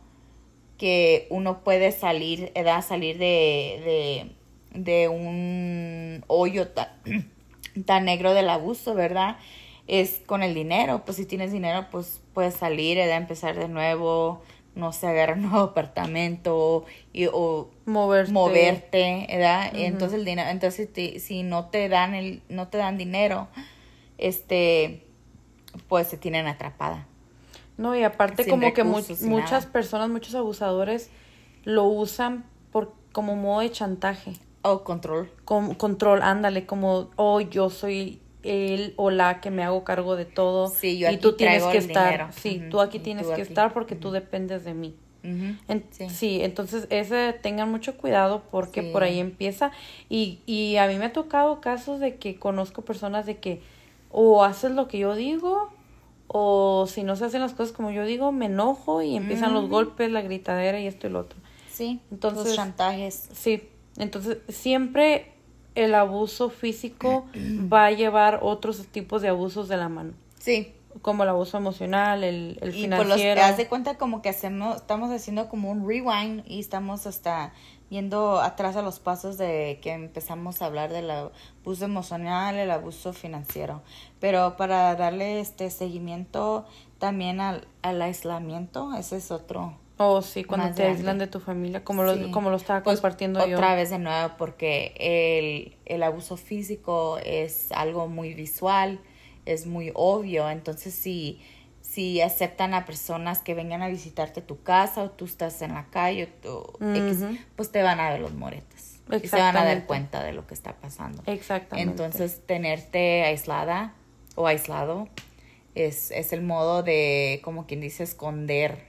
[0.77, 4.31] que uno puede salir, da salir de,
[4.73, 6.87] de, de un hoyo tan
[7.75, 9.37] negro del abuso, ¿verdad?
[9.87, 13.17] Es con el dinero, pues si tienes dinero, pues puedes salir, ¿verdad?
[13.17, 14.41] empezar de nuevo,
[14.75, 19.71] no sé, agarrar un nuevo apartamento y, o moverte, moverte ¿verdad?
[19.73, 20.89] Entonces el dinero, entonces
[21.21, 23.47] si no te dan el, no te dan dinero,
[24.17, 25.05] este,
[25.87, 27.07] pues se tienen atrapada.
[27.77, 31.09] No, y aparte como que muchas personas, muchos abusadores
[31.63, 34.33] lo usan por como modo de chantaje.
[34.61, 35.31] O control.
[35.45, 40.25] Con, control, ándale, como, oh, yo soy él o la que me hago cargo de
[40.25, 42.29] todo Sí, yo y aquí tú tienes que estar, dinero.
[42.31, 43.49] sí, tú aquí tienes tú que aquí.
[43.49, 44.95] estar porque tú dependes de mí.
[45.21, 46.09] En- sí.
[46.09, 46.39] sí.
[46.41, 48.89] entonces ese tengan mucho cuidado porque Sí.
[48.93, 49.71] por ahí empieza
[50.07, 53.61] y, y a mí me ha tocado casos de que conozco personas de que
[54.11, 55.73] o haces lo que yo digo
[56.27, 59.67] o si no se hacen las cosas como yo digo me enojo y empiezan los
[59.67, 61.37] golpes, la gritadera y esto y lo otro.
[61.69, 63.27] Sí, Entonces- los chantajes.
[63.33, 63.63] Sí,
[63.99, 65.31] entonces siempre
[65.75, 67.25] el abuso físico
[67.71, 70.73] va a llevar otros tipos de abusos de la mano, Sí.
[71.03, 73.41] como el abuso emocional, el, el Y por los financiero.
[73.43, 77.53] haz de cuenta como que hacemos, estamos haciendo como un rewind y estamos hasta
[77.89, 83.13] yendo atrás a los pasos de que empezamos a hablar del abuso emocional, el abuso
[83.13, 83.81] financiero.
[84.19, 86.65] Pero para darle este seguimiento
[86.99, 89.73] también al, al aislamiento, ese es otro.
[90.01, 93.45] Oh, sí, cuando te aíslan de tu familia, como, lo, como lo estaba Pues, compartiendo
[93.45, 93.57] yo.
[93.57, 99.01] Otra vez de nuevo, porque el, el abuso físico es algo muy visual,
[99.45, 100.49] es muy obvio.
[100.49, 101.41] Entonces, si,
[101.81, 105.87] si aceptan a personas que vengan a visitarte tu casa o tú estás en la
[105.87, 107.25] calle, o tú- X,
[107.57, 109.01] pues te van a ver los moretes.
[109.21, 111.23] Y se van a dar cuenta de lo que está pasando.
[111.25, 111.91] Exactamente.
[111.91, 113.95] Entonces, tenerte aislada
[114.35, 115.09] o aislado
[115.75, 118.87] es, es el modo de, como quien dice, esconder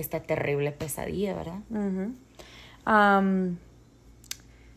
[0.00, 1.60] esta terrible pesadilla, ¿verdad?
[1.70, 2.12] Ujú.
[2.84, 3.58] Am,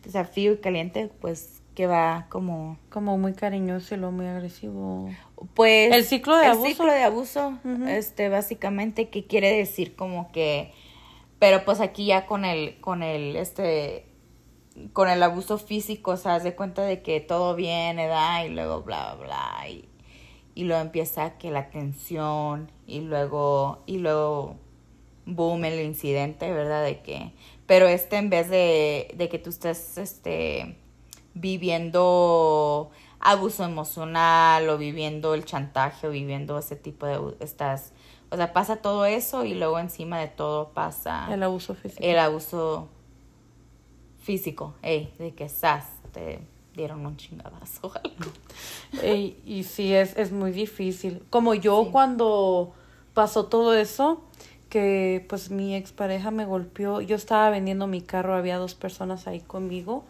[0.04, 5.08] desafío y caliente, pues que va como como muy cariñoso y luego muy agresivo.
[5.54, 6.68] pues El ciclo de el abuso.
[6.68, 7.58] ciclo de abuso,
[7.88, 10.72] este básicamente que quiere decir como que
[11.38, 14.04] pero pues aquí ya con el con el este
[14.92, 18.82] con el abuso físico, o sea, de cuenta de que todo viene, da y luego
[18.82, 19.88] bla bla bla y,
[20.54, 24.56] y luego empieza que la tensión y luego y luego
[25.26, 26.84] boom el incidente, ¿verdad?
[26.84, 27.32] De que
[27.66, 30.76] pero este en vez de, de que tú estés este
[31.34, 37.92] viviendo abuso emocional o viviendo el chantaje o viviendo ese tipo de estas
[38.30, 42.02] o sea pasa todo eso y luego encima de todo pasa El abuso físico.
[42.02, 42.88] el abuso
[44.20, 46.40] físico ey, de que sas te
[46.74, 48.32] dieron un chingadazo o algo.
[49.02, 51.22] Ey, y sí, es, es muy difícil.
[51.30, 51.90] Como yo Sí.
[51.92, 52.72] cuando
[53.14, 54.22] pasó todo eso,
[54.72, 59.40] que pues mi expareja me golpeó, yo estaba vendiendo mi carro, había dos personas ahí
[59.40, 60.04] conmigo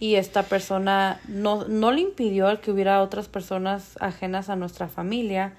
[0.00, 4.88] y esta persona no, no le impidió al que hubiera otras personas ajenas a nuestra
[4.88, 5.52] familia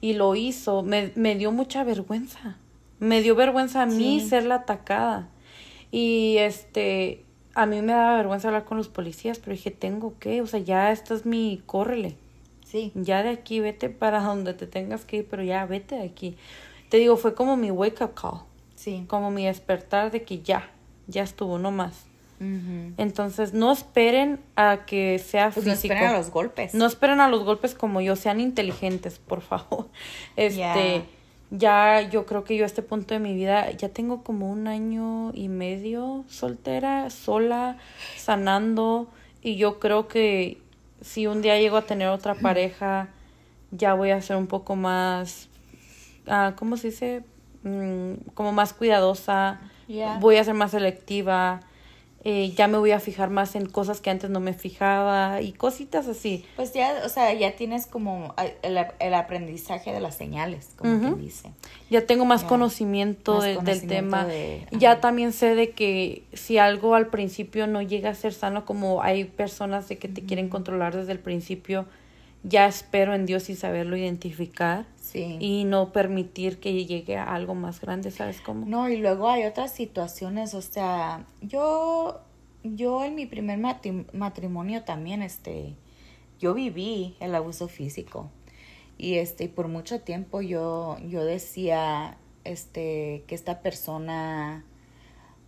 [0.00, 0.84] y lo hizo.
[0.84, 2.56] Me, me dio mucha vergüenza.
[3.00, 4.28] Me dio vergüenza a mí Sí.
[4.28, 5.26] ser la atacada.
[5.90, 7.24] Y este,
[7.56, 10.60] a mí me daba vergüenza hablar con los policías, pero dije, tengo que, o sea,
[10.60, 12.14] ya esta es mi, córrele.
[12.64, 16.04] sí Ya de aquí vete para donde te tengas que ir, pero ya vete de
[16.04, 16.36] aquí.
[16.90, 18.40] Te digo, fue como mi wake up call,
[18.74, 20.68] sí como mi despertar de que ya,
[21.06, 22.06] ya estuvo, no más.
[22.96, 25.92] Entonces, no esperen a que sea pues no físico.
[25.92, 29.88] esperen a los golpes No esperen a los golpes como yo, sean inteligentes, por favor.
[30.36, 31.02] Este,
[31.50, 34.68] ya yo creo que yo a este punto de mi vida ya tengo como un
[34.68, 37.76] año y medio soltera, sola,
[38.16, 39.10] sanando
[39.42, 40.62] y yo creo que
[41.02, 43.08] si un día llego a tener otra pareja,
[43.70, 45.49] ya voy a ser un poco más,
[46.26, 47.22] ah, ¿cómo se dice?
[47.62, 49.60] Mm, como más cuidadosa,
[50.20, 51.60] voy a ser más selectiva,
[52.22, 55.52] eh, ya me voy a fijar más en cosas que antes no me fijaba y
[55.52, 56.44] cositas así.
[56.56, 60.92] Pues ya, o sea, ya tienes como ah, el, el aprendizaje de las señales, como
[60.92, 61.00] Ujú.
[61.02, 61.50] quien dice.
[61.90, 64.24] Ya tengo más Ya, conocimiento, más de- del tema.
[64.26, 68.64] de- ya también sé de que si algo al principio no llega a ser sano,
[68.66, 71.86] como hay personas de que te quieren controlar desde el principio,
[72.42, 75.36] ya espero en Dios y saberlo identificar Sí.
[75.40, 78.64] y no permitir que llegue a algo más grande, ¿sabes cómo?
[78.66, 82.20] No, y luego hay otras situaciones, o sea, yo,
[82.62, 83.58] yo en mi primer
[84.12, 85.74] matrimonio también, este,
[86.38, 88.30] yo viví el abuso físico
[88.98, 94.64] y este, por mucho tiempo yo, yo decía, este, que esta persona,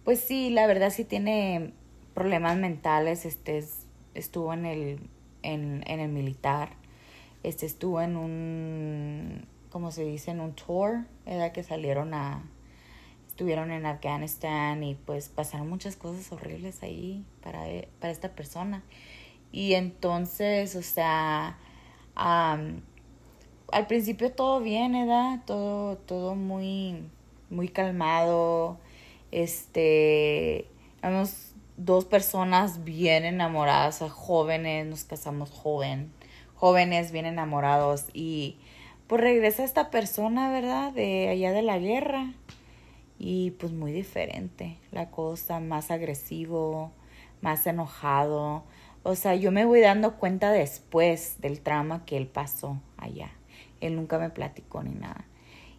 [0.05, 1.73] pues sí, la verdad sí tiene
[2.15, 4.99] problemas mentales, este, es- estuvo en el,
[5.43, 6.71] en, en el militar,
[7.43, 10.31] este, estuvo en un, ¿cómo se dice?
[10.33, 12.43] En un tour, era que salieron a,
[13.27, 18.83] estuvieron en Afganistán y pues pasaron muchas cosas horribles ahí para, e- para esta persona.
[19.51, 21.59] Y entonces, o sea,
[22.15, 22.83] al
[23.89, 25.41] principio todo bien, ¿verdad?
[25.47, 27.03] Todo, todo muy,
[27.49, 28.79] muy calmado.
[29.31, 30.67] Este,
[31.03, 36.13] éramos dos personas bien enamoradas, o sea, jóvenes, nos casamos joven,
[36.55, 38.59] jóvenes bien enamorados y
[39.13, 40.91] pues regresa esta persona, ¿verdad?
[40.91, 42.33] De allá de la guerra
[43.19, 46.93] y pues muy diferente la cosa, más agresivo,
[47.43, 48.65] más enojado,
[49.03, 53.31] o sea, yo me voy dando cuenta después del trauma que él pasó allá.
[53.83, 55.27] Él nunca me platicó ni nada.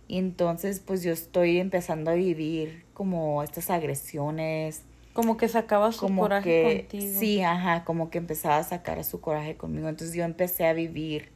[0.08, 4.84] Y entonces, pues yo estoy empezando a vivir como estas agresiones.
[5.14, 7.20] Como que sacaba su coraje contigo.
[7.20, 9.90] Sí, ajá, como que empezaba a sacar su coraje conmigo.
[9.90, 11.32] Entonces yo empecé a vivir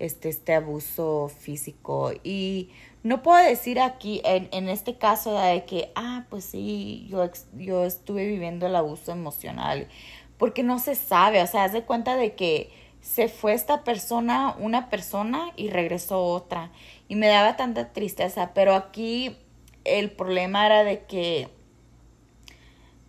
[0.00, 2.12] este, este abuso físico.
[2.24, 2.70] Y
[3.04, 7.84] no puedo decir aquí, en, en este caso, de que, ah, pues sí, yo, yo
[7.84, 9.88] estuve viviendo el abuso emocional
[10.40, 12.70] porque no se sabe, o sea, haz de cuenta de que
[13.02, 16.70] se fue esta persona, una persona y regresó otra.
[17.08, 19.36] Y me daba tanta tristeza, pero aquí
[19.84, 21.50] el problema era de que,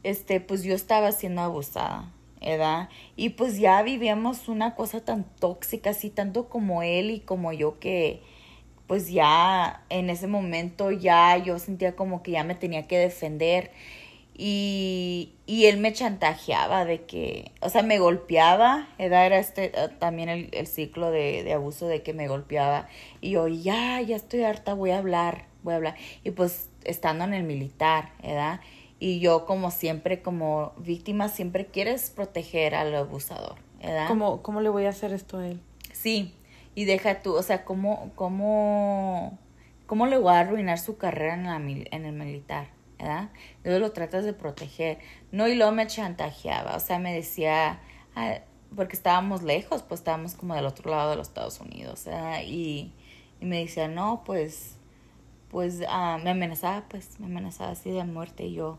[0.03, 2.89] este, pues yo estaba siendo abusada, ¿verdad?
[3.15, 7.79] Y pues ya vivíamos una cosa tan tóxica, así tanto como él y como yo
[7.79, 8.21] que,
[8.87, 13.71] pues ya en ese momento ya yo sentía como que ya me tenía que defender
[14.43, 19.89] y, y él me chantajeaba de que, o sea, me golpeaba, era, era este eh,
[19.99, 22.87] también el, el ciclo de, de, abuso de que me golpeaba.
[23.19, 25.95] Y yo, ya, ya estoy harta, voy a hablar, voy a hablar.
[26.23, 28.61] Y pues estando en el militar, ¿verdad?
[29.01, 34.07] Y yo como siempre, como víctima, siempre quieres proteger al abusador, ¿verdad?
[34.07, 35.59] ¿Cómo, cómo le voy a hacer esto a él?
[35.91, 36.35] Sí,
[36.75, 39.39] y deja tú, o sea, ¿cómo, cómo,
[39.87, 42.67] cómo le voy a arruinar su carrera en, la, en el militar?
[42.99, 43.29] ¿verdad?
[43.63, 44.99] Luego lo tratas de proteger.
[45.31, 47.79] No, y luego me chantajeaba, o sea, me decía,
[48.15, 48.35] ah,
[48.75, 52.41] porque estábamos lejos, pues estábamos como del otro lado de los Estados Unidos, ¿verdad?
[52.45, 52.93] Y,
[53.39, 54.77] y me decía, no, pues,
[55.49, 58.77] pues, ah, me amenazaba, pues, me amenazaba así de muerte y yo,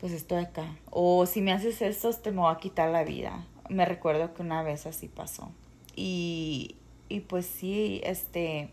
[0.00, 0.76] pues estoy acá.
[0.90, 3.46] O si me haces esto, te me voy a quitar la vida.
[3.68, 5.50] Me recuerdo que una vez así pasó.
[5.94, 6.76] Y,
[7.08, 8.70] y pues sí, este,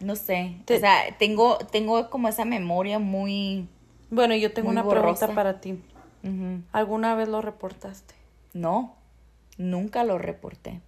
[0.00, 0.56] no sé.
[0.68, 3.68] o sea, tengo, tengo como esa memoria muy.
[4.10, 5.80] Bueno, yo tengo una pregunta para ti.
[6.72, 8.14] ¿Alguna vez lo reportaste?
[8.52, 8.94] No,
[9.56, 10.80] nunca lo reporté.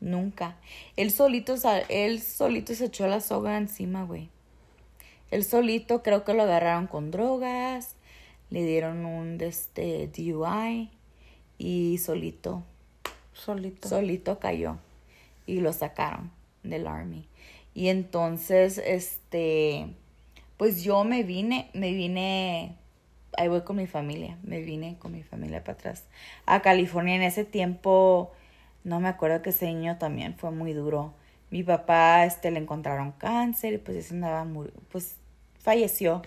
[0.00, 0.56] Nunca.
[0.96, 1.54] Él solito,
[1.88, 4.28] él solito se echó la soga encima, güey.
[5.32, 7.94] Él solito creo que lo agarraron con drogas,
[8.50, 10.90] le dieron un este, DUI
[11.56, 12.62] y solito.
[13.32, 13.88] Solito.
[13.88, 14.76] Solito cayó
[15.46, 16.30] y lo sacaron
[16.62, 17.26] del army.
[17.72, 19.86] Y entonces, este,
[20.58, 22.76] pues yo me vine, me vine,
[23.38, 26.04] ahí voy con mi familia, me vine con mi familia para atrás
[26.44, 27.14] a California.
[27.14, 28.32] En ese tiempo,
[28.84, 31.14] no me acuerdo que ese año también fue muy duro.
[31.48, 34.46] Mi papá, este, le encontraron cáncer y pues ese andaba,
[34.90, 35.21] pues
[35.62, 36.22] falleció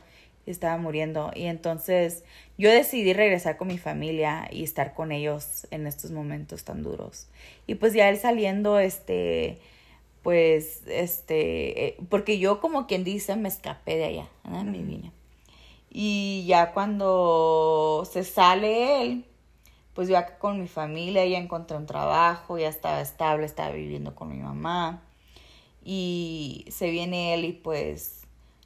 [0.45, 1.32] y estaba muriendo.
[1.36, 2.24] Y entonces
[2.58, 7.28] yo decidí regresar con mi familia y estar con ellos en estos momentos tan duros.
[7.67, 9.60] Y pues ya él saliendo, este,
[10.24, 14.63] pues, este, eh, porque yo como quien dice, me escapé de allá, ¿no?
[14.63, 15.12] me vine.
[15.89, 19.26] Y ya cuando se sale él,
[19.93, 24.13] pues yo acá con mi familia, ya encontré un trabajo, ya estaba estable, estaba viviendo
[24.13, 25.02] con mi mamá.
[25.86, 28.25] Y se viene él y pues,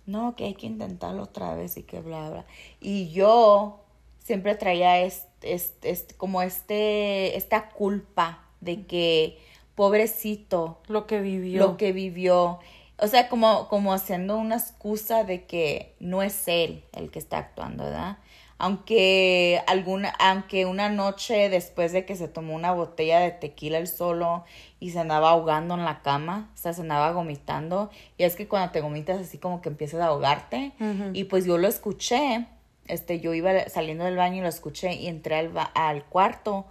[0.10, 2.46] no, que hay que intentarlo otra vez y que bla, bla.
[2.80, 3.80] Y yo
[4.20, 9.40] siempre traía este, este, como este, esta culpa de que
[9.76, 10.80] pobrecito.
[10.88, 11.60] Lo que vivió.
[11.60, 12.60] Lo que vivió.
[12.98, 17.38] O sea, como, como haciendo una excusa de que no es él el que está
[17.38, 18.18] actuando, ¿verdad?
[18.60, 23.88] Aunque alguna, aunque una noche después de que se tomó una botella de tequila él
[23.88, 24.44] solo
[24.80, 27.90] y se andaba ahogando en la cama, o sea, se andaba vomitando.
[28.18, 30.74] Y es que cuando te vomitas así como que empiezas a ahogarte.
[31.14, 32.46] Y pues yo lo escuché,
[32.86, 36.68] este, yo iba saliendo del baño y lo escuché y entré al, al cuarto.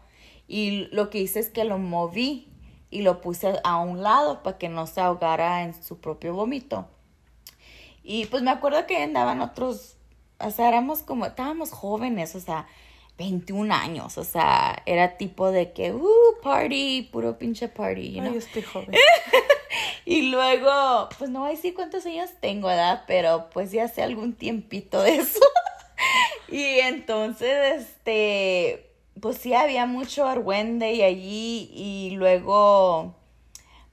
[0.46, 2.48] Y lo que hice es que lo moví
[2.90, 6.87] y lo puse a un lado para que no se ahogara en su propio vómito.
[8.03, 9.97] Y pues me acuerdo que andaban otros,
[10.40, 12.66] o sea, éramos como, estábamos jóvenes, o sea,
[13.18, 18.33] 21 años, o sea, era tipo de que, uh, party, puro pinche party, you know?
[18.33, 18.94] Ay, estoy joven.
[20.05, 23.03] y luego, pues no voy a decir cuántos años tengo, ¿verdad?
[23.07, 25.44] Pero pues ya hace algún tiempito de eso.
[26.48, 28.88] y entonces, este,
[29.20, 33.16] pues sí había mucho argüende y allí y luego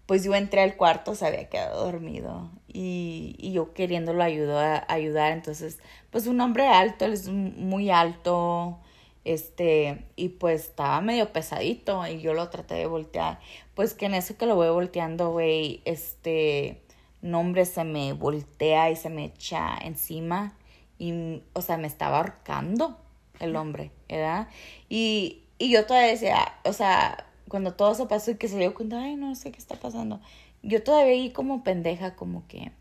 [0.06, 5.32] pues yo entré al cuarto, se había quedado dormido y, y yo queriéndolo ayudar, ayudar,
[5.32, 5.80] entonces
[6.12, 8.80] pues un hombre alto, él es muy alto,
[9.24, 13.40] este, y pues estaba medio pesadito y yo lo traté de voltear,
[13.76, 16.82] pues que en eso que lo voy volteando, güey, este,
[17.22, 20.54] nombre se me voltea y se me echa encima
[21.00, 22.98] y, o sea, me estaba ahorcando
[23.40, 24.50] el hombre, ¿verdad?
[24.90, 28.74] Y, y yo todavía decía, o sea, cuando todo eso pasó y que se dio
[28.74, 30.20] cuenta, ay, no sé qué está pasando,
[30.66, 32.72] yo todavía ahí como pendeja, como que,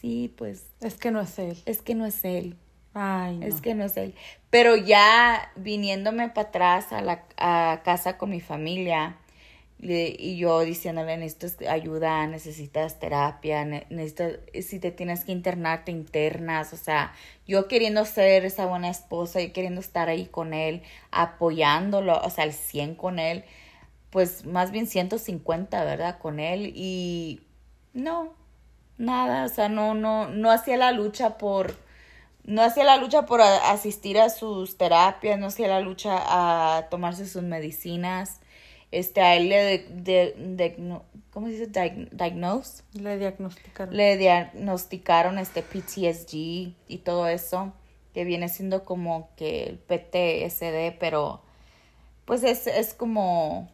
[0.00, 0.64] sí, pues.
[0.80, 1.56] Es que no es él.
[1.66, 2.56] Es que no es él.
[2.92, 3.46] Ay, no.
[3.46, 4.14] Es que no es él.
[4.50, 9.16] Pero ya viniéndome para atrás a la a casa con mi familia
[9.78, 15.84] le- y yo diciéndole necesitas ayuda, necesitas terapia, ne- necesitas, si te tienes que internar,
[15.84, 16.72] te internas.
[16.72, 17.12] O sea,
[17.46, 22.44] yo queriendo ser esa buena esposa, yo queriendo estar ahí con él, apoyándolo, o sea,
[22.44, 23.44] al 100 con él,
[24.14, 26.20] pues más bien 150, ¿verdad?
[26.20, 27.42] Con él y
[27.94, 28.32] no,
[28.98, 31.76] nada, o sea, no, no, no hacía la lucha por
[32.44, 36.18] no hacía la lucha por a- asistir a sus terapias, no hacía la lucha
[36.78, 38.40] a tomarse sus medicinas.
[38.92, 41.00] Este, a él le, de, de- de-
[41.32, 41.72] ¿cómo se dice?
[41.72, 42.84] Diag- diagnose.
[42.94, 43.96] Le diagnosticaron.
[43.96, 47.72] Le diagnosticaron este PTSD y todo eso,
[48.14, 51.42] que viene siendo como que el PTSD, pero
[52.26, 53.70] pues es, es como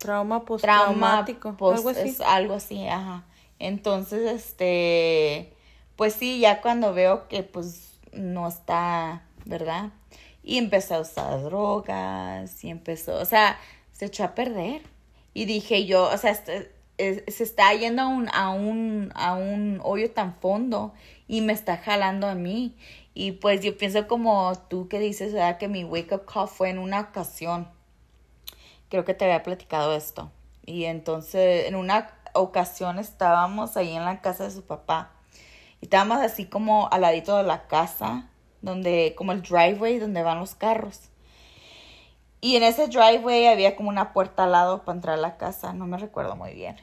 [0.00, 1.56] Trauma trauma postraumático.
[1.56, 2.08] post- algo así.
[2.08, 3.24] es algo así, ajá.
[3.58, 5.52] Entonces, este,
[5.96, 9.90] pues sí, ya cuando veo que pues no está, ¿verdad?
[10.42, 13.58] Y empezó a usar drogas y empezó, o sea,
[13.92, 14.82] se echó a perder.
[15.34, 19.34] Y dije yo, o sea, este- es- se está yendo a un, a un, a
[19.34, 20.92] un hoyo tan fondo
[21.28, 22.74] y me está jalando a mí.
[23.14, 25.58] Y pues yo pienso como tú que dices, ¿verdad?
[25.58, 27.68] Que mi wake up call fue en una ocasión
[28.90, 30.30] creo que te había platicado esto.
[30.66, 35.12] Y entonces en una ocasión estábamos ahí en la casa de su papá.
[35.80, 38.28] Y estábamos así como al ladito de la casa,
[38.62, 41.10] donde, como el driveway donde van los carros.
[42.40, 45.72] Y en ese driveway había como una puerta al lado para entrar a la casa,
[45.74, 46.76] no me recuerdo muy bien.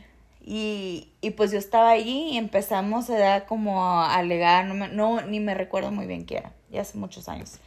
[0.45, 5.21] Y, y pues yo estaba allí y empezamos a dar como alegar, no, me- no,
[5.21, 7.59] ni me recuerdo muy bien qué era, ya hace muchos años.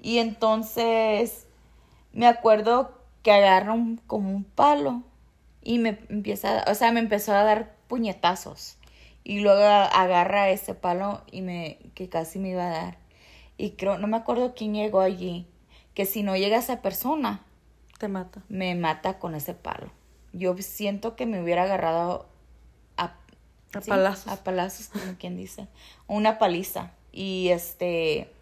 [0.00, 1.46] Y entonces
[2.12, 5.02] me acuerdo que agarra un, como un palo
[5.62, 8.76] y me empieza, o sea, me empezó a dar puñetazos.
[9.24, 12.98] Y luego agarra ese palo y me, que casi me iba a dar.
[13.58, 15.46] Y creo, no me acuerdo quién llegó allí,
[15.94, 17.42] que si no llega esa persona,
[17.98, 18.42] Te mata.
[18.48, 19.90] me mata con ese palo.
[20.32, 22.26] Yo siento que me hubiera agarrado
[22.96, 23.14] a,
[23.74, 24.32] A sí, palazos.
[24.32, 25.66] A palazos, como quien dice.
[26.06, 26.92] Una paliza.
[27.12, 28.32] Y este,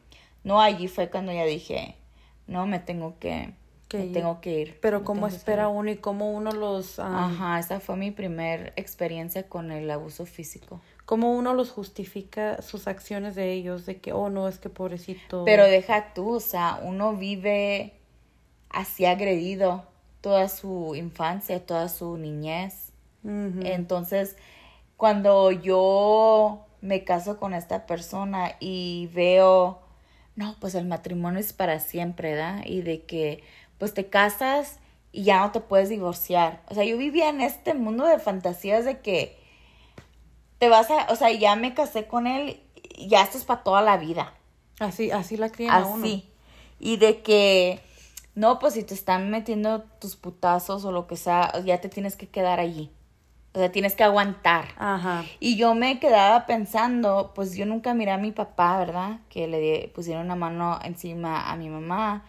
[0.44, 1.96] no, allí fue cuando ya dije,
[2.46, 3.54] no, me tengo que,
[3.88, 4.78] Que me tengo que ir.
[4.80, 6.98] Pero cómo espera uno y cómo uno los...
[6.98, 10.80] ah, Ajá, esa fue mi primer experiencia con el abuso físico.
[11.04, 13.86] Cómo uno los justifica sus acciones de ellos.
[13.86, 15.44] De que, oh, no, es que pobrecito.
[15.44, 17.92] Pero deja tú, o sea, uno vive
[18.70, 19.84] así agredido
[20.20, 22.92] toda su infancia, toda su niñez.
[23.22, 24.36] Entonces,
[24.96, 29.80] cuando yo me caso con esta persona y veo,
[30.36, 32.62] no, pues el matrimonio es para siempre, ¿verdad?
[32.64, 33.42] Y de que,
[33.78, 34.78] pues te casas
[35.12, 36.62] y ya no te puedes divorciar.
[36.68, 39.38] O sea, yo vivía en este mundo de fantasías de que
[40.58, 42.60] te vas a, o sea, ya me casé con él,
[42.96, 44.32] y ya esto es para toda la vida.
[44.78, 46.04] Así, así la crían a uno.
[46.04, 46.28] Así.
[46.78, 47.80] Y de que,
[48.34, 52.16] no, pues si te están metiendo tus putazos o lo que sea, ya te tienes
[52.16, 52.90] que quedar allí.
[53.54, 54.66] O sea, tienes que aguantar.
[54.76, 55.24] Ajá.
[55.40, 59.20] Y yo me quedaba pensando, pues yo nunca miré a mi papá, ¿verdad?
[59.30, 62.24] Que le di- pusieron una mano encima a mi mamá.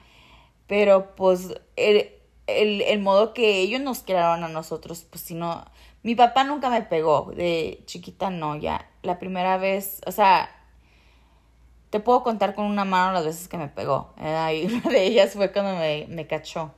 [0.67, 2.11] Pero pues el,
[2.45, 5.65] el, el modo que ellos nos crearon a nosotros, pues si no...
[6.03, 8.89] Mi papá nunca me pegó, de chiquita no, ya.
[9.01, 10.49] La primera vez, o sea,
[11.89, 14.13] te puedo contar con una mano las veces que me pegó.
[14.17, 14.51] ¿verdad?
[14.51, 16.73] Y una de ellas fue cuando me, me cachó,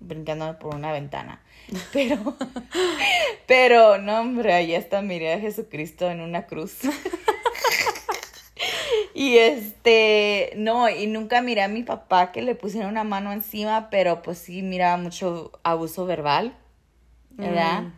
[0.00, 1.42] brincándome por una ventana.
[1.92, 2.36] Pero,
[3.48, 6.78] pero, no, hombre, ahí está, miré a Jesucristo en una cruz.
[9.18, 13.88] y este, no, y nunca miré a mi papá que le pusiera una mano encima,
[13.88, 16.54] pero pues sí miraba mucho abuso verbal,
[17.30, 17.82] ¿verdad?
[17.84, 17.92] Mm.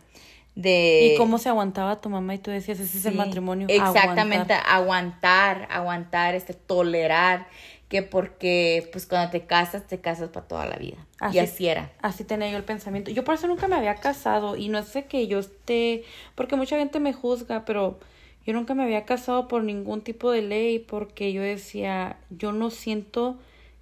[0.55, 1.11] De...
[1.13, 3.67] ¿Y cómo se aguantaba tu mamá y tú decías, ese es el matrimonio?
[3.69, 4.63] Exactamente, aguantar.
[4.65, 7.47] aguantar, aguantar, este, tolerar,
[7.89, 11.05] que porque pues cuando te casas, te casas para toda la vida.
[11.19, 11.91] Así- y así era.
[12.01, 13.11] Así tenía yo el pensamiento.
[13.11, 16.05] Yo por eso nunca me había casado y no sé que yo esté,
[16.35, 17.99] porque mucha gente me juzga, pero
[18.45, 22.69] yo nunca me había casado por ningún tipo de ley porque yo decía, yo no
[22.69, 23.37] siento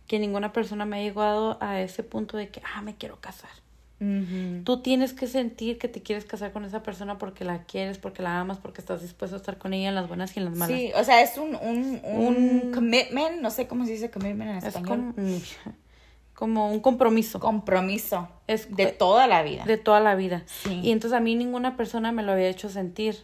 [0.08, 3.49] que ninguna persona me ha llegado a ese punto de que, ah, me quiero casar.
[4.64, 8.22] Tú tienes que sentir que te quieres casar con esa persona porque la quieres, porque
[8.22, 10.55] la amas, porque estás dispuesto a estar con ella en las buenas y en las
[10.55, 10.78] malas.
[10.78, 12.36] Sí, o sea, es un, un, un,
[12.66, 15.14] Un- commitment, no sé cómo se dice commitment en es español.
[15.16, 15.39] como, mm,
[16.36, 19.64] como un compromiso Compromiso Es- de toda la vida.
[19.66, 20.43] de toda la vida.
[20.45, 20.80] Sí.
[20.84, 23.18] Y entonces a mí ninguna persona me lo había hecho sentir.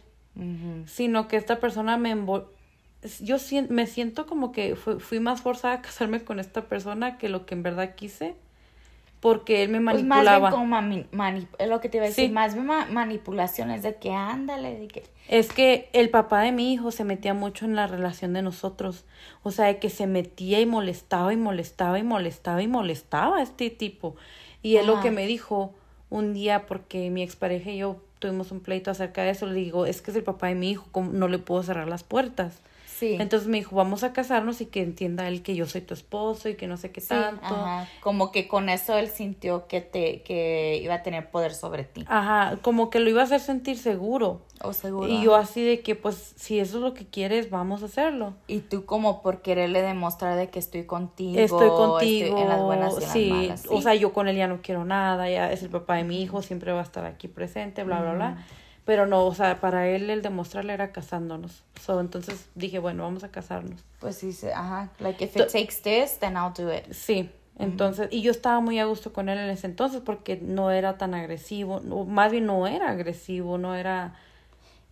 [0.86, 2.48] Sino que esta persona me envol...
[3.20, 3.36] yo
[3.68, 7.46] me siento como que fui, fui más forzada a casarme con esta persona que lo
[7.46, 8.34] que en verdad quise
[9.20, 10.50] porque él me Pues manipulaba.
[10.50, 12.30] más bien como mani- lo que te iba a decir, Sí.
[12.32, 15.04] más bien ma- manipulaciones de que ándale, de que...
[15.28, 19.06] Es que el papá de mi hijo se metía mucho en la relación de nosotros.
[19.42, 23.42] O sea, de que se metía y molestaba y molestaba y molestaba y molestaba a
[23.42, 24.14] este tipo.
[24.62, 25.72] Y él lo que me dijo
[26.14, 29.84] un día, porque mi expareja y yo tuvimos un pleito acerca de eso, le digo,
[29.84, 32.60] es que es el papá de mi hijo, ¿cómo no le puedo cerrar las puertas?
[32.98, 33.16] Sí.
[33.18, 36.48] Entonces me dijo, vamos a casarnos y que entienda él que yo soy tu esposo
[36.48, 37.44] y que no sé qué Sí, tanto.
[37.44, 37.88] ajá.
[38.00, 42.04] Como que con eso él sintió que te que iba a tener poder sobre ti.
[42.06, 44.42] Ajá, como que lo iba a hacer sentir seguro.
[44.62, 45.08] O seguro.
[45.08, 48.34] Y yo así de que, pues, si eso es lo que quieres, vamos a hacerlo.
[48.46, 51.38] Y tú como por quererle demostrar de que estoy contigo.
[51.40, 53.60] Estoy contigo, en las buenas y en las sí, malas.
[53.62, 53.68] sí.
[53.70, 56.22] o sea, yo con él ya no quiero nada, ya es el papá de mi
[56.22, 58.46] hijo, siempre va a estar aquí presente, bla, bla, bla.
[58.84, 61.62] Pero no, o sea, para él el demostrarle era casándonos.
[61.80, 63.82] So, entonces dije, bueno, vamos a casarnos.
[63.98, 64.90] Pues sí, ajá.
[64.98, 66.92] Like, if it takes this, then I'll do it.
[66.92, 70.70] Sí, entonces, y yo estaba muy a gusto con él en ese entonces porque no
[70.70, 74.16] era tan agresivo, más bien no era agresivo, no era,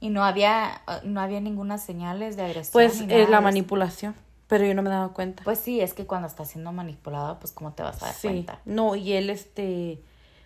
[0.01, 2.73] Y no había, uh, no había ninguna señales de agresión.
[2.73, 4.15] pues, ni eh, la manipulación,
[4.47, 5.43] pero yo no me daba cuenta.
[5.45, 8.29] Pues sí, es que cuando estás siendo manipulada, pues cómo te vas a dar Sí,
[8.29, 8.59] cuenta.
[8.65, 10.01] no, y él, este,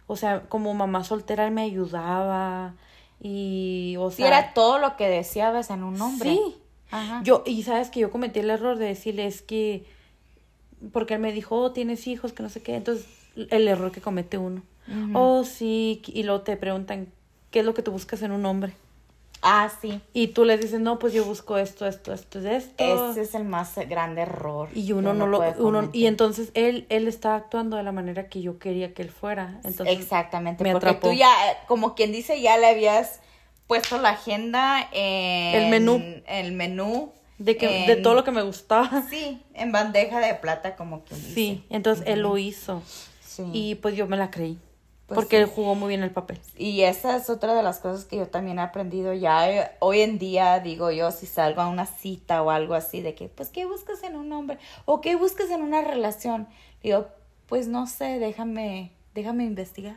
[0.08, 2.74] o sea, como mamá soltera, él me ayudaba
[3.20, 6.30] y, o sea, era todo lo que deseabas en un hombre.
[6.30, 6.56] Sí.
[6.90, 7.20] Ajá.
[7.24, 9.84] Yo, y sabes que yo cometí el error de decirle es que,
[10.92, 13.06] porque él me dijo, oh, tienes hijos, que no sé qué, entonces,
[13.36, 14.62] el error que comete uno.
[15.14, 17.08] Oh, sí, y luego te preguntan,
[17.50, 18.74] ¿qué es lo que tú buscas en un hombre?
[19.48, 20.00] Ah, sí.
[20.12, 23.10] Y tú les dices, no, pues yo busco esto, esto, esto, esto.
[23.10, 24.68] Ese es el más grande error.
[24.74, 28.42] Y uno no lo, uno, y entonces él, él está actuando de la manera que
[28.42, 29.60] yo quería que él fuera.
[29.62, 31.10] Entonces, Exactamente, me porque atrapó.
[31.10, 31.30] tú ya,
[31.68, 33.20] como quien dice, ya le habías
[33.68, 36.02] puesto la agenda en El menú.
[36.26, 37.12] El menú.
[37.38, 39.04] de que, de todo lo que me gustaba.
[39.08, 41.34] Sí, en bandeja de plata, como quien dice.
[41.34, 42.82] Sí, entonces él lo hizo.
[43.24, 43.44] Sí.
[43.52, 44.58] Y pues yo me la creí.
[45.06, 45.42] Pues porque sí.
[45.42, 46.40] él jugó muy bien el papel.
[46.56, 49.48] Y esa es otra de las cosas que yo también he aprendido ya.
[49.50, 53.14] eh, Hoy en día, digo yo, si salgo a una cita o algo así, de
[53.14, 54.58] que, pues, ¿qué buscas en un hombre?
[54.84, 56.48] ¿O qué buscas en una relación?
[56.82, 57.06] Digo,
[57.46, 59.96] pues, no sé, déjame, déjame investigar.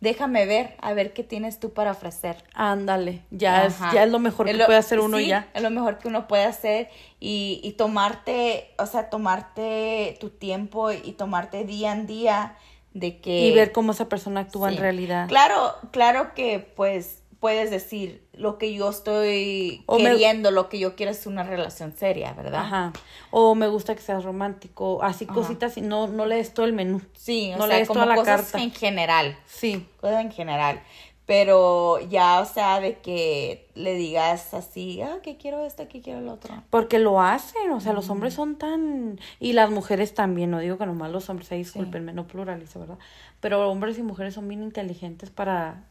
[0.00, 2.44] Déjame ver, a ver qué tienes tú para ofrecer.
[2.54, 5.48] Ándale, ya es, ya es lo mejor que lo- puede hacer uno sí, ya.
[5.54, 10.92] Es lo mejor que uno puede hacer y, y tomarte, o sea, tomarte tu tiempo
[10.92, 12.56] y tomarte día en día
[12.98, 13.40] de que...
[13.46, 15.28] Y ver cómo esa persona actúa en realidad.
[15.28, 20.80] Claro, claro que pues puedes decir lo que yo estoy O me- queriendo, lo que
[20.80, 22.60] yo quiero es una relación seria, ¿verdad?
[22.62, 22.92] Ajá.
[23.30, 27.00] O me gusta que seas romántico, así cositas y no, no lees todo el menú.
[27.12, 28.60] Sí, o No sea, lees como toda la cosas carta.
[28.62, 29.86] en general, Sí.
[30.00, 30.80] cosas en general.
[31.28, 36.20] Pero ya, o sea, de que le digas así, ah, que quiero esto, que quiero
[36.20, 36.54] el otro.
[36.70, 39.20] Porque lo hacen, o sea, los hombres son tan...
[39.38, 42.96] Y las mujeres también, no digo que nomás los hombres, ahí discúlpenme, no pluralizo, ¿verdad?
[43.40, 45.84] Pero hombres y mujeres son bien inteligentes para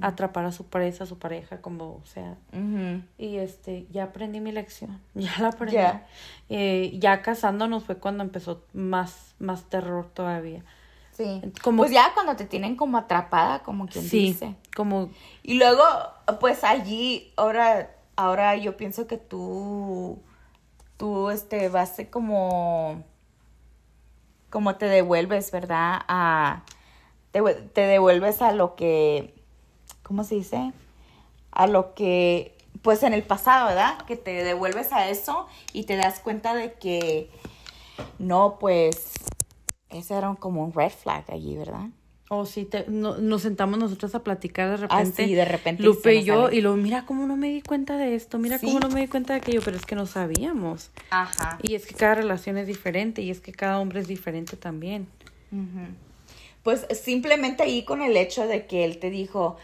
[0.00, 2.36] atrapar a su presa, a su pareja, como sea.
[3.18, 5.76] Y este, ya aprendí mi lección, ya la aprendí.
[6.50, 10.62] Eh, ya casándonos fue cuando empezó más, más terror todavía.
[11.16, 11.40] Sí.
[11.62, 14.54] Como- Pues ya cuando te tienen como atrapada, como quien Sí, dice.
[14.76, 15.10] como
[15.42, 15.82] Y luego,
[16.40, 20.18] pues allí, ahora, ahora yo pienso que tú,
[20.96, 23.02] tú, este, vas a como,
[24.50, 26.00] como te devuelves, ¿verdad?
[26.08, 26.62] A,
[27.30, 29.34] te, te devuelves a lo que,
[30.02, 30.72] ¿cómo se dice?
[31.52, 33.98] A lo que, pues en el pasado, ¿verdad?
[34.06, 37.30] Que te devuelves a eso y te das cuenta de que,
[38.18, 39.12] no, pues,
[39.94, 41.86] ese era como un red flag allí, ¿verdad?
[42.30, 45.22] O si te, no- nos sentamos nosotros a platicar de repente.
[45.22, 46.56] Ah, sí, de repente Lupe y yo, sale.
[46.56, 48.66] y luego, mira cómo no me di cuenta de esto, mira Sí.
[48.66, 50.90] cómo no me di cuenta de aquello, pero es que no sabíamos.
[51.10, 51.58] Ajá.
[51.62, 55.06] Y es que cada relación es diferente y es que cada hombre es diferente también.
[55.52, 55.86] Ujú.
[56.62, 59.58] Pues simplemente ahí con el hecho de que él te dijo,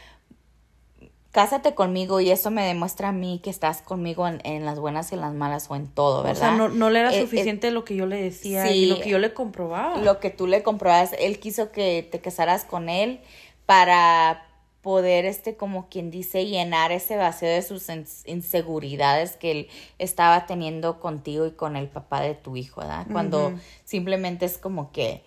[1.33, 5.13] cásate conmigo y eso me demuestra a mí que estás conmigo en, en las buenas
[5.13, 6.37] y en las malas o en todo, ¿verdad?
[6.55, 8.75] O sea, no, no le era Eh, eh, suficiente lo que yo le decía sí.
[8.75, 9.99] y lo que yo le comprobaba.
[9.99, 13.21] lo que tú le comprobas, él quiso que te casaras con él
[13.67, 14.47] para
[14.83, 19.69] poder, este, como quien dice, llenar ese vacío de sus ins- inseguridades que él
[19.99, 23.07] estaba teniendo contigo y con el papá de tu hijo, ¿verdad?
[23.13, 23.53] Cuando
[23.85, 25.23] simplemente es como que,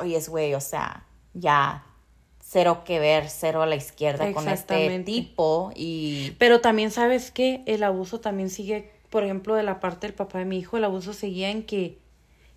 [0.00, 1.86] oye, es güey, o sea, ya
[2.56, 6.32] cero que ver, cero a la izquierda con este tipo y...
[6.38, 10.38] Pero también sabes que el abuso también sigue, por ejemplo, de la parte del papá
[10.38, 11.98] de mi hijo, el abuso seguía en que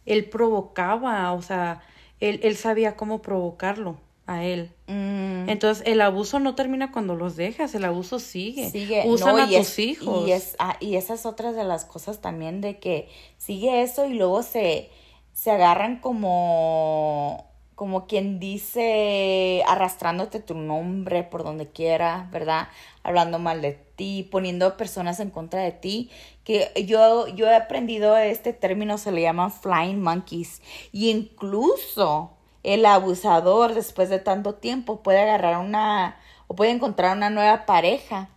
[0.05, 1.81] él provocaba, o sea,
[2.21, 4.71] él, él sabía cómo provocarlo a él.
[4.87, 8.69] mm, Entonces, el abuso no termina cuando los dejas, el abuso sigue.
[8.69, 10.27] Sigue, Usan no, a tus es- hijos.
[10.27, 14.05] Y, es, ah, y esa es otra de las cosas también de que sigue eso
[14.05, 14.89] y luego se,
[15.33, 17.48] se agarran como,
[17.79, 22.67] como quien dice, arrastrándote tu nombre por donde quiera, ¿verdad?
[23.03, 26.11] Hablando mal de ti, poniendo personas en contra de ti.
[26.43, 30.61] Que yo, yo he aprendido este término, se le llama flying monkeys.
[30.91, 32.31] Y incluso
[32.63, 36.17] el abusador, después de tanto tiempo, puede agarrar una,
[36.47, 38.27] o puede encontrar una nueva pareja,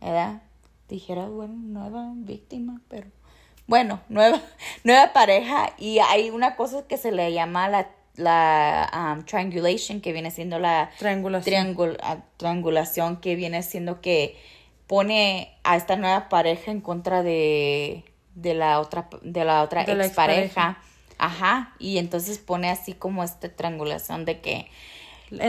[0.00, 0.40] ¿verdad?
[0.88, 3.08] Dijera, bueno, nueva víctima, pero
[3.66, 4.40] bueno, nueva,
[4.84, 5.74] nueva pareja.
[5.76, 10.58] Y hay una cosa que se le llama la la um, triangulation, que viene siendo
[10.58, 11.76] la triangulación.
[12.02, 14.36] Ah, triangulación, que viene siendo que
[14.86, 18.04] pone a esta nueva pareja en contra de,
[18.34, 20.78] de la otra, de la otra expareja.
[21.18, 24.70] Ajá, y entonces pone así como esta triangulación de que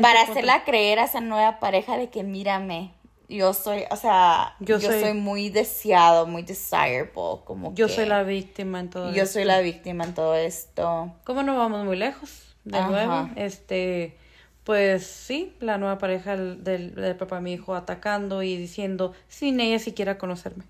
[0.02, 2.92] para hacerla creer a esa nueva pareja de que mírame,
[3.30, 7.10] yo soy, o sea, yo, soy, muy deseado, muy desirable,
[7.46, 11.14] como yo soy la víctima en todo Yo soy la víctima en todo esto.
[11.24, 12.51] ¿Cómo no vamos muy lejos?
[12.64, 13.30] De nuevo.
[13.36, 14.18] Este,
[14.64, 19.60] pues sí, la nueva pareja del, del, papá de mi hijo atacando y diciendo sin
[19.60, 20.66] ella siquiera conocerme.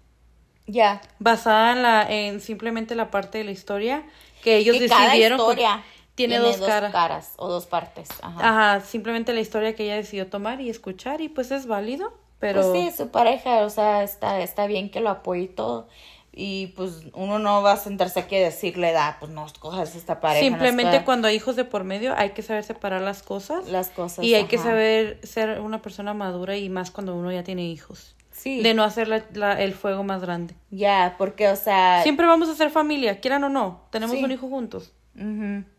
[0.67, 1.01] Ya.
[1.19, 4.03] Basada en la, en simplemente la parte de la historia
[4.43, 5.39] que ellos decidieron.
[5.39, 5.83] historia
[6.15, 7.33] tiene, dos, caras.
[7.37, 8.09] o dos partes.
[8.21, 8.75] Ajá.
[8.75, 12.13] Ajá, simplemente la historia que ella decidió tomar y escuchar y pues es válido.
[12.39, 12.61] Pero...
[12.71, 15.87] Pues sí, su pareja, o sea, está, está bien que lo apoye y todo
[16.34, 20.21] y pues uno no va a sentarse aquí a decirle, da, pues no cojas esta
[20.21, 20.45] pareja.
[20.45, 23.67] Simplemente cuando hay hijos de por medio hay que saber separar las cosas.
[23.67, 24.23] Las cosas.
[24.23, 28.15] Y hay que saber ser una persona madura y más cuando uno ya tiene hijos.
[28.32, 28.61] Sí.
[28.61, 30.55] De no hacer la, el fuego más grande.
[30.71, 32.01] Ya, porque, o sea...
[32.01, 33.82] Siempre vamos a ser familia, quieran o no.
[33.91, 34.93] Tenemos un hijo juntos.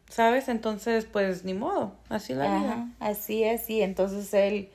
[0.09, 0.49] ¿Sabes?
[0.49, 1.95] Entonces, pues, ni modo.
[2.11, 2.89] Así la vida.
[3.01, 4.69] Así es, y entonces él,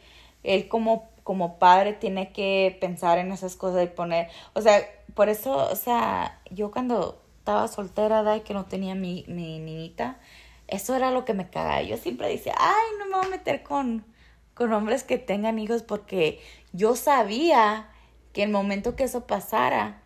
[0.43, 4.28] él como, como padre tiene que pensar en esas cosas y poner...
[4.53, 4.82] O sea,
[5.18, 10.20] por eso, o sea, yo cuando estaba soltera, y que no tenía mi, mi niñita,
[10.68, 11.82] eso era lo que me cagaba.
[11.82, 14.05] Yo siempre decía, ay, no me voy a meter con,
[14.53, 16.39] con hombres que tengan hijos porque
[16.72, 17.89] yo sabía
[18.32, 20.03] que el momento que eso pasara,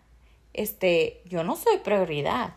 [0.53, 2.55] este, yo no soy prioridad.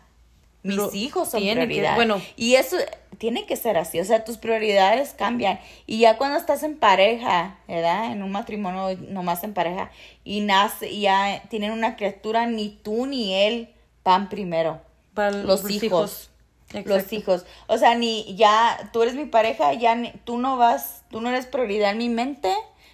[0.65, 1.95] Mis hijos son prioridad.
[1.95, 2.77] bueno, y eso
[3.17, 3.99] tiene que ser así.
[3.99, 5.59] O sea, tus prioridades cambian.
[5.85, 8.11] Y ya cuando estás en pareja, ¿verdad?
[8.11, 9.91] En un matrimonio nomás en pareja,
[10.23, 13.69] y nace, y ya tienen una criatura, ni tú ni él
[14.03, 14.81] van primero.
[15.15, 16.29] los, hijos.
[16.83, 17.45] Los hijos.
[17.67, 21.45] O sea, ni ya tú eres mi pareja, ya tú no vas, tú no eres
[21.45, 22.53] prioridad en mi mente,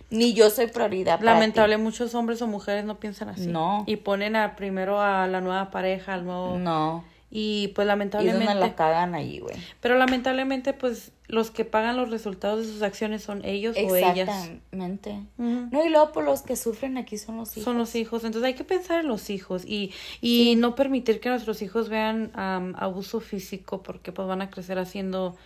[0.09, 1.21] ni yo soy prioridad.
[1.21, 3.47] Lamentable, muchos hombres o mujeres no piensan así.
[3.47, 3.85] No.
[3.87, 6.57] Y ponen a, primero a la nueva pareja, al nuevo.
[6.57, 7.05] No.
[7.33, 8.51] Y pues lamentablemente...
[8.51, 9.55] Y la cagan allí, güey.
[9.79, 14.27] Pero lamentablemente pues los que pagan los resultados de sus acciones son ellos o ellas.
[14.27, 15.17] Exactamente.
[15.37, 17.63] No, y luego por los que sufren aquí son los hijos.
[17.63, 18.25] Son los hijos.
[18.25, 22.31] Entonces hay que pensar en los hijos y, y no permitir que nuestros hijos vean
[22.35, 25.37] abuso físico porque pues van a crecer haciendo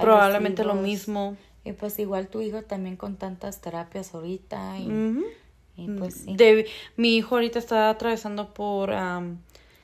[0.00, 1.36] probablemente lo mismo.
[1.66, 4.78] Y pues igual tu hijo también con tantas terapias ahorita
[5.76, 6.34] y, pues sí.
[6.34, 8.90] De, mi hijo ahorita está atravesando por...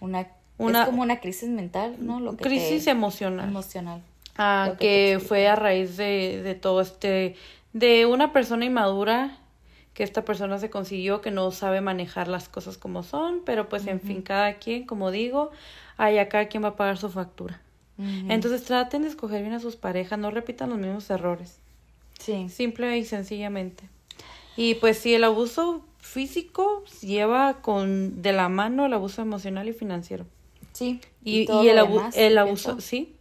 [0.00, 2.20] una es como una crisis mental, ¿no?
[2.20, 3.48] Lo que crisis emocional.
[3.48, 4.02] Emocional.
[4.36, 7.36] Ah, que, fue a raíz de, de todo este,
[7.72, 9.38] de una persona inmadura
[9.94, 13.86] que esta persona se consiguió que no sabe manejar las cosas como son, pero pues
[13.86, 15.50] en fin, cada quien, como digo,
[15.96, 17.60] hay acá quien va a pagar su factura.
[17.98, 21.58] Entonces traten de escoger bien a sus parejas, no repitan los mismos errores.
[22.18, 22.48] Sí.
[22.48, 23.84] Simple y sencillamente.
[24.56, 29.74] Y pues si el abuso físico lleva con de la mano el abuso emocional y
[29.74, 30.24] financiero.
[30.80, 30.98] Sí.
[31.22, 31.78] Y, el,
[32.14, 33.14] el abuso, sí.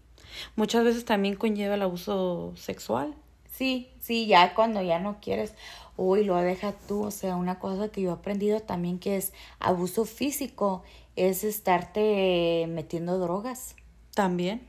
[0.55, 3.14] Muchas veces también conlleva el abuso sexual.
[3.51, 5.53] Sí, sí, ya cuando ya no quieres,
[5.97, 7.01] uy, lo deja tú.
[7.03, 10.84] O sea, una cosa que yo he aprendido también que es abuso físico,
[11.18, 13.76] es estarte metiendo drogas.
[14.16, 14.62] También.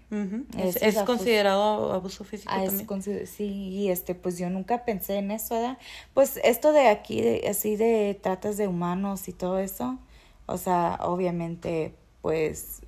[0.59, 3.27] es, considerado abuso físico ah, también.
[3.29, 5.79] sí, y este, pues yo nunca pensé en eso, ¿verdad?
[6.13, 9.97] Pues esto de aquí, de, así de tratas de humanos y todo eso,
[10.47, 12.83] o sea, obviamente pues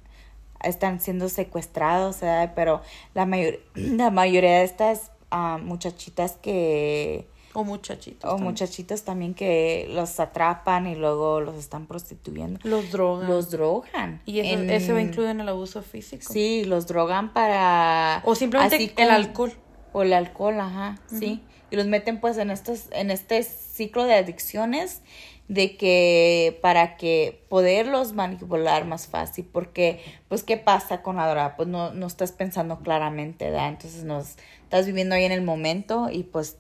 [0.63, 2.19] están siendo secuestrados,
[2.55, 2.83] pero
[3.15, 7.27] la, mayor, la mayoría de estas ah, muchachitas que...
[7.55, 8.33] O muchachitos.
[8.33, 12.59] O muchachitos también que los atrapan y luego los están prostituyendo.
[12.63, 13.29] Los drogan.
[13.29, 14.23] Los drogan.
[14.25, 16.33] Y eso, eso va incluido en el abuso físico.
[16.33, 18.23] Sí, los drogan para...
[18.25, 19.53] O simplemente el alcohol.
[19.93, 21.43] O el alcohol, ajá, sí.
[21.71, 25.03] Y los meten pues en estos, en este ciclo de adicciones
[25.49, 31.57] de que para que poderlos manipular más fácil, porque pues qué pasa con la droga,
[31.57, 33.69] pues no, no estás pensando claramente, ¿verdad?
[33.69, 36.57] Entonces nos estás viviendo ahí en el momento y pues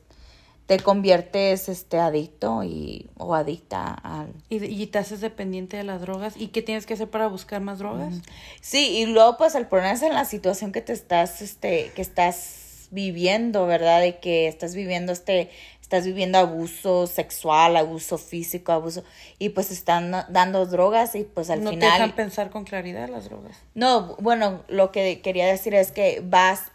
[0.66, 6.00] te conviertes este adicto y o adicta al y, y te haces dependiente de las
[6.00, 8.14] drogas y qué tienes que hacer para buscar más drogas
[8.60, 12.62] sí y luego pues al ponerse en la situación que te estás este que estás
[12.92, 14.00] viviendo, ¿verdad?
[14.00, 15.50] De que estás viviendo este,
[15.92, 19.04] estás viviendo abuso sexual, abuso físico, abuso,
[19.38, 21.74] y pues están dando drogas y pues al final...
[21.74, 23.58] No te dejan pensar con claridad las drogas.
[23.74, 26.72] No, bueno, lo que quería decir es que vas,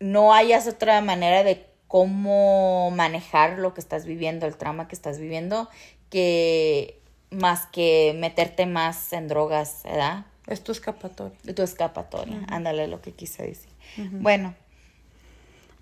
[0.00, 5.20] no hayas otra manera de cómo manejar lo que estás viviendo, el trauma que estás
[5.20, 5.68] viviendo,
[6.10, 10.26] que más que meterte más en drogas, ¿verdad?
[10.48, 11.38] Es tu escapatoria.
[11.54, 13.70] Tu escapatoria, ándale lo que quise decir.
[14.10, 14.56] Bueno.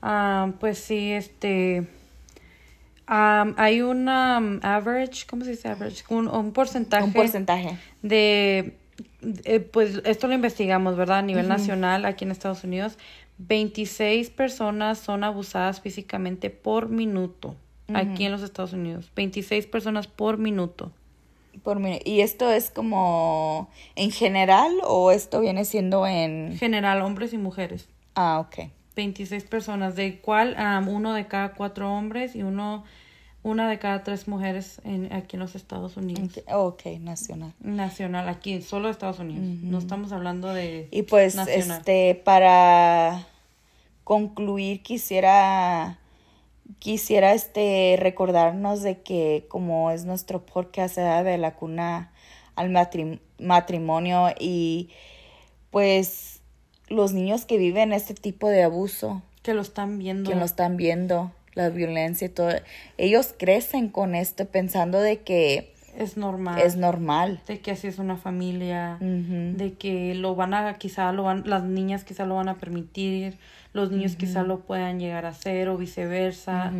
[0.02, 1.86] Ah, pues sí, este
[3.10, 6.04] hay una um, average, ¿cómo se dice average?
[6.10, 7.04] Un, porcentaje.
[7.04, 7.76] Un porcentaje.
[8.02, 8.78] De,
[9.72, 11.18] pues esto lo investigamos, ¿verdad?
[11.18, 12.98] A nivel nacional, aquí en Estados Unidos,
[13.38, 17.56] 26 personas son abusadas físicamente por minuto,
[17.92, 19.10] aquí en los Estados Unidos.
[19.16, 20.92] 26 personas por minuto.
[21.64, 26.56] Por ¿Y esto es como en general o esto viene siendo en...
[26.56, 27.88] General, hombres y mujeres.
[28.14, 28.70] Ah, ok.
[29.00, 32.84] 26 personas, de cual um, uno de cada cuatro hombres y uno
[33.42, 36.42] una de cada tres mujeres en, aquí en los Estados Unidos.
[36.52, 37.54] Ok, nacional.
[37.60, 39.62] Nacional, aquí, solo Estados Unidos.
[39.62, 40.88] No estamos hablando de.
[40.90, 43.26] Y pues, este, para
[44.04, 45.96] concluir, quisiera.
[46.78, 52.12] Quisiera este recordarnos de que como es nuestro podcast de la cuna
[52.54, 52.70] al
[53.38, 54.90] matrimonio y
[55.70, 56.29] pues
[56.90, 60.76] los niños que viven este tipo de abuso que lo están viendo que lo están
[60.76, 62.50] viendo la violencia y todo.
[62.98, 66.60] Ellos crecen con esto pensando de que es normal.
[66.60, 67.40] Es normal.
[67.46, 71.64] De que así es una familia, de que lo van a, quizá lo van, las
[71.64, 73.38] niñas quizá lo van a permitir,
[73.72, 76.72] los niños quizá lo puedan llegar a hacer o viceversa.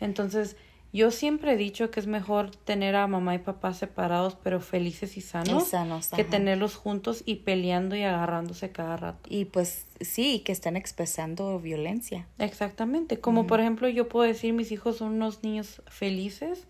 [0.00, 0.56] Entonces,
[0.94, 5.16] yo siempre he dicho que es mejor tener a mamá y papá separados, pero felices
[5.16, 5.72] y sanos,
[6.14, 9.28] que tenerlos juntos y peleando y agarrándose cada rato.
[9.28, 12.28] Y pues sí, que están expresando violencia.
[12.38, 13.18] Exactamente.
[13.18, 16.68] Como por ejemplo, yo puedo decir, mis hijos son unos niños felices,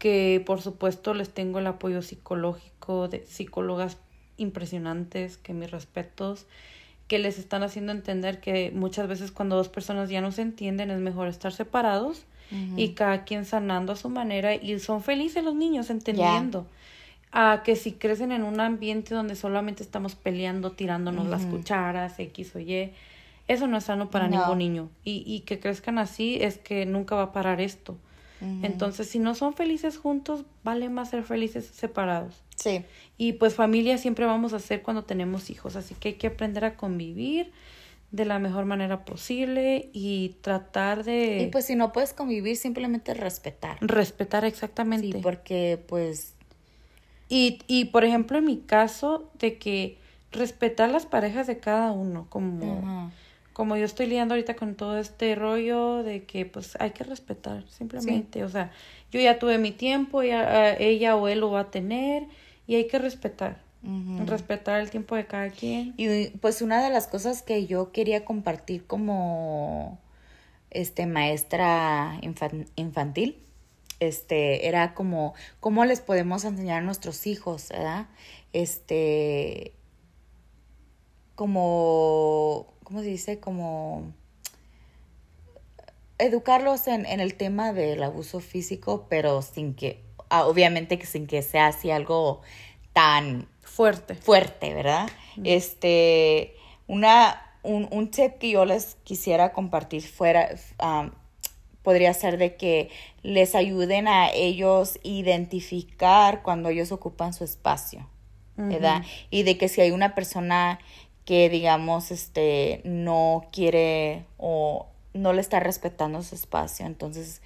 [0.00, 3.96] que por supuesto les tengo el apoyo psicológico de psicólogas
[4.38, 6.46] impresionantes, que mis respetos
[7.06, 10.90] que les están haciendo entender que muchas veces cuando dos personas ya no se entienden
[10.90, 12.24] es mejor estar separados
[12.76, 16.66] y cada quien sanando a su manera y son felices los niños entendiendo.
[17.34, 22.54] A que si crecen en un ambiente donde solamente estamos peleando, tirándonos las cucharas, X
[22.54, 22.92] o Y,
[23.48, 24.90] eso no es sano para ningún niño.
[25.02, 27.96] Y, y que crezcan así es que nunca va a parar esto.
[28.62, 32.42] Entonces, si no son felices juntos, vale más ser felices separados.
[32.56, 32.84] Sí.
[33.16, 36.64] Y pues familia siempre vamos a ser cuando tenemos hijos, así que hay que aprender
[36.64, 37.52] a convivir
[38.12, 41.42] de la mejor manera posible y tratar de...
[41.42, 43.78] Y pues si no puedes convivir, simplemente respetar.
[43.80, 45.12] Respetar exactamente.
[45.12, 46.34] Sí, porque pues...
[47.30, 49.96] Y, y por ejemplo, en mi caso, de que
[50.30, 53.10] respetar las parejas de cada uno, como,
[53.54, 57.64] como yo estoy lidiando ahorita con todo este rollo de que pues hay que respetar,
[57.70, 58.44] simplemente.
[58.44, 58.72] O sea,
[59.10, 62.24] yo ya tuve mi tiempo, ella, ella o él lo va a tener
[62.66, 63.62] y hay que respetar.
[64.26, 65.94] Respetar el tiempo de cada quien.
[65.96, 69.98] Y pues una de las cosas que yo quería compartir como
[70.70, 72.20] este maestra
[72.76, 73.42] infantil,
[73.98, 78.06] este, era como cómo les podemos enseñar a nuestros hijos, ¿verdad?
[78.52, 79.72] Este,
[81.34, 83.40] como, ¿cómo se dice?
[83.40, 84.12] Como
[86.18, 91.26] educarlos en, en el tema del abuso físico, pero sin que, ah, obviamente que sin
[91.26, 92.42] que sea así algo
[92.92, 94.14] tan fuerte.
[94.14, 95.08] Fuerte, ¿verdad?
[95.44, 96.54] Este,
[96.86, 100.50] una, un, un, tip que yo les quisiera compartir fuera,
[100.82, 101.10] um,
[101.82, 102.90] podría ser de que
[103.22, 108.06] les ayuden a ellos identificar cuando ellos ocupan su espacio,
[108.56, 109.02] ¿verdad?
[109.30, 110.78] Y de que si hay una persona
[111.24, 117.40] que, digamos, este, no quiere o no le está respetando su espacio, entonces,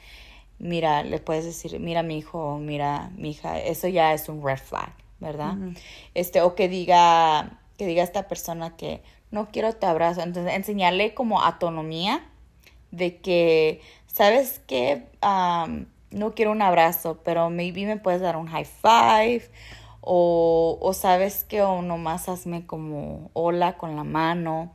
[0.58, 4.58] mira, le puedes decir, mira mi hijo, mira mi hija, eso ya es un red
[4.58, 5.05] flag.
[5.20, 5.54] ¿Verdad?
[6.14, 10.22] Este, o que diga, que diga esta persona que no quiero tu abrazo.
[10.22, 12.24] Entonces, enseñarle como autonomía
[12.90, 15.04] de que, ¿sabes qué?
[16.10, 19.50] no quiero un abrazo, pero maybe me puedes dar un high five.
[20.00, 24.72] O, o sabes que o nomás hazme como hola con la mano.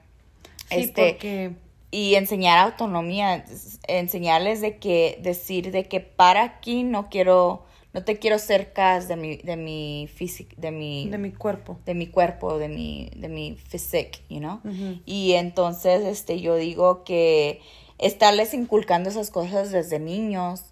[0.70, 1.56] Sí, este, porque...
[1.94, 3.44] Y enseñar autonomía,
[3.88, 9.16] enseñarles de que, decir de que para aquí no quiero no te quiero cerca de
[9.16, 11.10] mi, de mi físico, de mi...
[11.10, 11.78] De mi cuerpo.
[11.86, 14.62] De mi cuerpo, de mi, de mi physique, you know?
[15.06, 17.62] Y entonces, este, yo digo que
[17.98, 20.64] estarles inculcando esas cosas desde niños,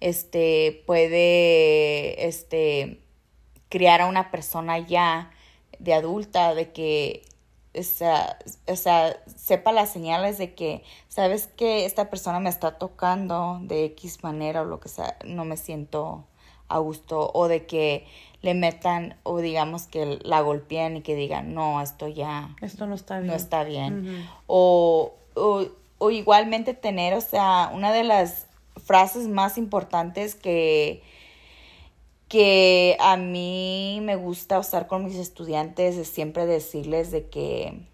[0.00, 3.00] este, puede, este,
[3.68, 5.32] criar a una persona ya
[5.80, 7.22] de adulta, de que
[7.78, 12.78] o sea, o sea, sepa las señales de que, sabes que esta persona me está
[12.78, 16.24] tocando de X manera o lo que sea, no me siento
[16.68, 18.06] a gusto, o de que
[18.42, 22.54] le metan, o digamos que la golpeen y que digan, no, esto ya...
[22.60, 23.26] Esto no está bien.
[23.26, 24.26] No está bien.
[24.46, 25.66] o, o,
[25.98, 28.46] o igualmente tener, o sea, una de las
[28.78, 31.02] frases más importantes que
[32.28, 37.86] que a mí me gusta usar con mis estudiantes es siempre decirles de que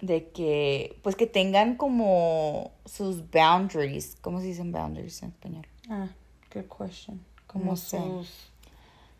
[0.00, 5.66] de que pues que tengan como sus boundaries ¿cómo se dicen boundaries en español?
[5.88, 6.08] Ah,
[6.54, 7.20] good question.
[7.52, 8.52] Como sus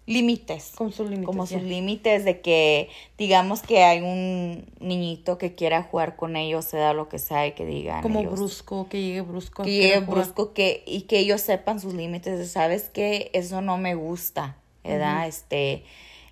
[0.06, 0.72] límites.
[0.74, 1.26] Como sus límites.
[1.26, 6.64] Como sus límites de que, digamos que hay un niñito que quiera jugar con ellos,
[6.64, 8.02] sea lo que sea, y que digan.
[8.02, 9.62] Como brusco, que llegue brusco.
[9.62, 12.50] Que llegue brusco que, y que ellos sepan sus límites.
[12.50, 15.26] ¿Sabes que Eso no me gusta, ¿verdad?
[15.28, 15.84] Este,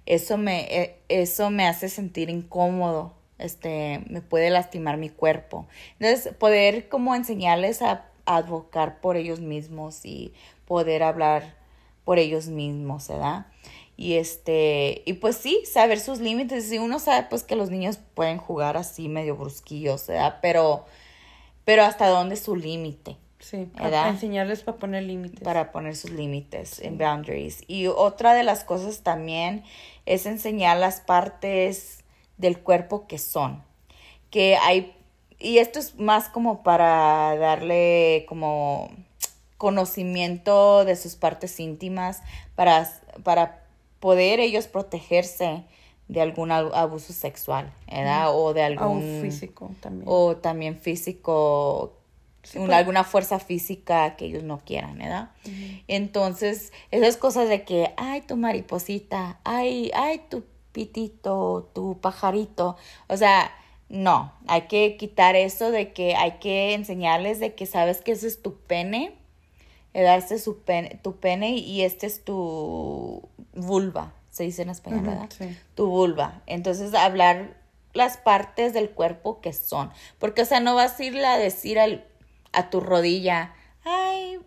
[0.07, 3.15] eso me, e, eso me hace sentir incómodo.
[3.39, 5.67] Este, me puede lastimar mi cuerpo.
[5.99, 10.35] Entonces, poder como enseñarles a, a advocar por ellos mismos y
[10.67, 11.60] poder hablar
[12.11, 13.47] por ellos mismos, ¿verdad?
[13.97, 16.69] Y este, y pues sí, saber sus límites.
[16.69, 20.41] Si uno sabe pues que los niños pueden jugar así medio brusquillos, ¿verdad?
[20.43, 20.87] Pero,
[21.65, 23.17] pero hasta dónde es su límite.
[23.39, 24.09] Sí, ¿verdad?
[24.09, 25.39] enseñarles para poner límites.
[25.39, 27.63] Para poner sus límites en boundaries.
[27.69, 29.63] Y otra de las cosas también
[30.05, 32.03] es enseñar las partes
[32.39, 33.63] del cuerpo que son.
[34.31, 34.97] Que hay,
[35.39, 38.91] y esto es más como para darle como
[39.61, 42.23] conocimiento de sus partes íntimas
[42.55, 42.91] para,
[43.23, 43.63] para
[44.01, 45.65] poder ellos protegerse
[46.09, 48.35] de algún abuso sexual, ¿verdad?
[48.35, 49.19] O de algún...
[49.19, 50.05] O físico también.
[50.07, 51.93] O también físico,
[52.71, 55.33] alguna fuerza física que ellos no quieran, ¿verdad?
[55.89, 60.43] Entonces, esas cosas de que, ay, tu mariposita, ay, ay, tu
[60.73, 63.53] pitito, tu pajarito, o sea,
[63.91, 68.27] no, hay que quitar eso de que hay que enseñarles de que sabes que ese
[68.27, 69.20] es tu pene
[69.93, 70.45] este es
[71.03, 75.29] tu pene y este es tu vulva, se dice en español, ¿verdad?
[75.37, 75.57] Sí.
[75.75, 76.43] Tu vulva.
[76.47, 77.57] Entonces, hablar
[77.93, 79.91] las partes del cuerpo que son.
[80.19, 82.05] Porque, o sea, no vas a irle a decir al,
[82.53, 84.39] a tu rodilla, ay,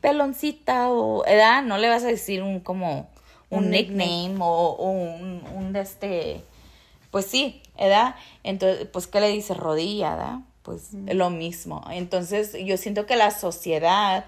[0.00, 3.08] peloncita o edad, no le vas a decir un como
[3.50, 6.44] un, nickname, o, un, un de este,
[7.10, 8.14] pues sí, edad.
[8.42, 10.38] Entonces, pues, ¿qué le dice rodilla, edad?
[10.62, 11.84] Pues lo mismo.
[11.90, 14.26] Entonces, yo siento que la sociedad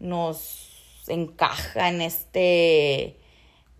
[0.00, 0.70] nos
[1.06, 3.16] encaja en este,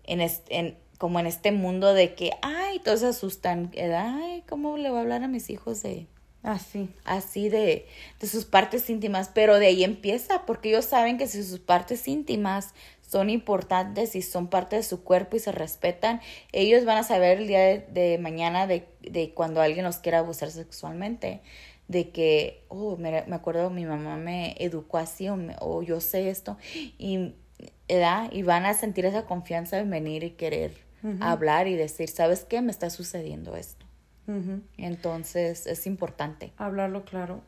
[0.03, 4.89] en este, como en este mundo de que, ay, todos se asustan, ay, ¿cómo le
[4.89, 6.07] voy a hablar a mis hijos de...
[6.43, 6.89] Así.
[7.05, 7.85] Así de,
[8.19, 12.07] de sus partes íntimas, pero de ahí empieza, porque ellos saben que si sus partes
[12.07, 12.73] íntimas
[13.11, 17.39] son importantes y son parte de su cuerpo y se respetan, ellos van a saber
[17.39, 21.41] el día de, de mañana de, de, cuando alguien los quiera abusar sexualmente
[21.91, 25.27] de que, oh, me, me acuerdo, mi mamá me educó así
[25.59, 26.57] o, yo sé esto
[26.97, 27.33] y,
[27.87, 30.71] y van a sentir esa confianza en venir y querer
[31.19, 32.61] hablar y decir, ¿sabes qué?
[32.61, 33.85] Me está sucediendo esto.
[34.77, 36.53] Entonces es importante.
[36.55, 37.41] Hablarlo claro.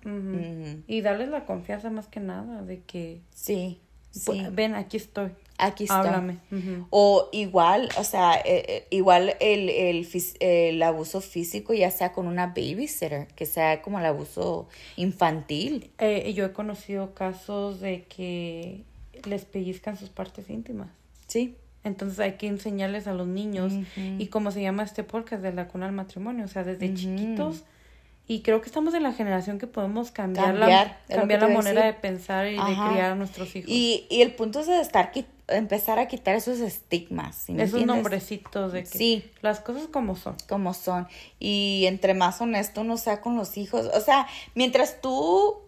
[0.88, 3.22] Y darles la confianza más que nada de que...
[3.34, 3.80] Sí.
[4.12, 4.46] sí.
[4.52, 6.24] Ven, aquí estoy aquí está.
[6.90, 10.08] O igual, o sea, eh, eh, igual el, el,
[10.40, 15.92] el, abuso físico, ya sea con una babysitter, que sea como el abuso infantil.
[16.00, 18.84] Eh, yo he conocido casos de que
[19.26, 20.90] les pellizcan sus partes íntimas.
[21.28, 21.56] Sí.
[21.84, 23.74] Entonces hay que enseñarles a los niños.
[23.98, 27.64] Y como se llama este podcast de la cuna al matrimonio, o sea, desde chiquitos
[28.28, 31.94] y creo que estamos en la generación que podemos cambiar, la, cambiar la manera de
[31.94, 33.70] pensar y de criar a nuestros hijos.
[33.70, 35.12] Y, y el punto es de estar
[35.48, 37.50] empezar a quitar esos estigmas.
[37.50, 39.32] esos nombrecitos de que sí.
[39.42, 40.36] las cosas como son.
[40.48, 41.08] Como son.
[41.40, 43.90] Y entre más honesto uno sea con los hijos.
[43.94, 45.60] O sea, mientras tú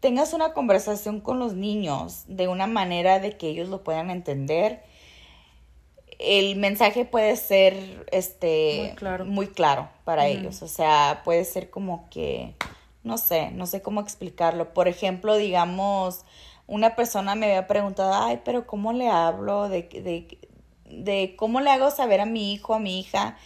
[0.00, 4.82] tengas una conversación con los niños de una manera de que ellos lo puedan entender,
[6.22, 10.62] el mensaje puede ser este muy claro, muy claro para ellos.
[10.62, 12.54] O sea, puede ser como que,
[13.02, 14.72] no sé, no sé cómo explicarlo.
[14.72, 16.24] Por ejemplo, digamos,
[16.66, 19.68] una persona me había preguntado, ay, pero ¿cómo le hablo?
[19.68, 20.38] De, de,
[20.88, 23.36] de cómo le hago saber a mi hijo, a mi hija,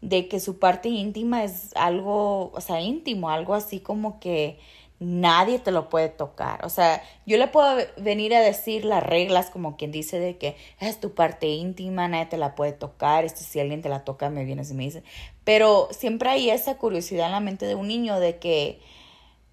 [0.00, 4.58] de que su parte íntima es algo, o sea, íntimo, algo así como que
[5.00, 6.64] nadie te lo puede tocar.
[6.64, 10.56] O sea, yo le puedo venir a decir las reglas como quien dice de que
[10.80, 14.30] es tu parte íntima, nadie te la puede tocar, esto si alguien te la toca
[14.30, 15.02] me vienes y me dice.
[15.44, 18.80] Pero siempre hay esa curiosidad en la mente de un niño de que,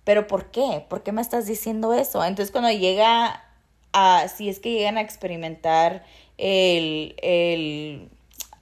[0.03, 0.85] pero ¿por qué?
[0.87, 2.23] ¿Por qué me estás diciendo eso?
[2.23, 3.43] Entonces cuando llega
[3.93, 6.05] a, si es que llegan a experimentar
[6.37, 8.09] el, el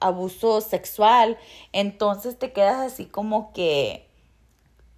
[0.00, 1.38] abuso sexual,
[1.72, 4.09] entonces te quedas así como que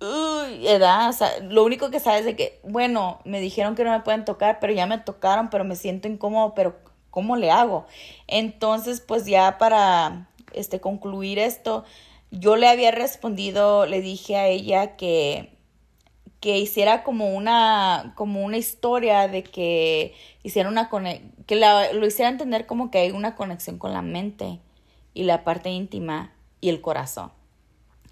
[0.03, 1.09] uy, ¿verdad?
[1.09, 4.01] O sea, lo único que sabes es de que, bueno, me dijeron que no me
[4.01, 6.77] pueden tocar, pero ya me tocaron, pero me siento incómodo, pero
[7.11, 7.87] ¿cómo le hago?
[8.27, 11.85] Entonces, pues ya para este concluir esto,
[12.31, 15.53] yo le había respondido, le dije a ella que
[16.41, 20.91] que hiciera como una como una historia de que hiciera una
[21.47, 24.59] que lo hiciera entender como que hay una conexión con la mente
[25.15, 27.31] y la parte íntima y el corazón.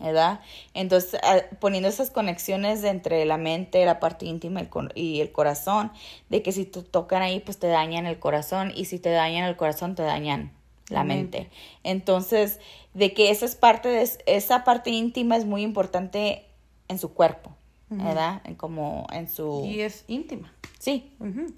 [0.00, 0.40] ¿Verdad?
[0.74, 5.92] Entonces, ah, poniendo esas conexiones entre la mente, la parte íntima y el corazón,
[6.28, 9.48] de que si te tocan ahí, pues te dañan el corazón, y si te dañan
[9.48, 10.52] el corazón, te dañan
[10.88, 11.48] la mente.
[11.84, 12.58] Entonces,
[12.94, 16.44] de que esa es parte de esa parte íntima es muy importante
[16.88, 17.54] en su cuerpo,
[17.88, 18.40] ¿verdad?
[18.44, 20.52] En como en su y es íntima.
[20.78, 21.12] Sí,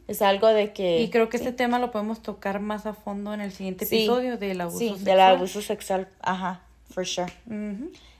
[0.09, 1.01] es algo de que...
[1.01, 4.36] Y creo que este tema lo podemos tocar más a fondo en el siguiente episodio
[4.36, 7.32] del abuso sí, del abuso sexual, ajá, for sure.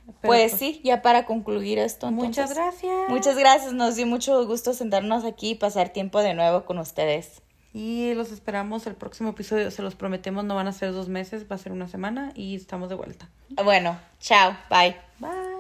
[0.05, 2.11] Pues, pues, sí, ya para concluir esto.
[2.11, 2.93] muchas gracias.
[3.09, 7.43] Muchas gracias, nos dio mucho gusto sentarnos aquí y pasar tiempo de nuevo con ustedes.
[7.75, 11.47] Y los esperamos el próximo episodio, se los prometemos, no van a ser dos meses,
[11.51, 13.29] va a ser una semana y estamos de vuelta.
[13.65, 14.97] Bueno, chao, bye.
[15.19, 15.52] Bye.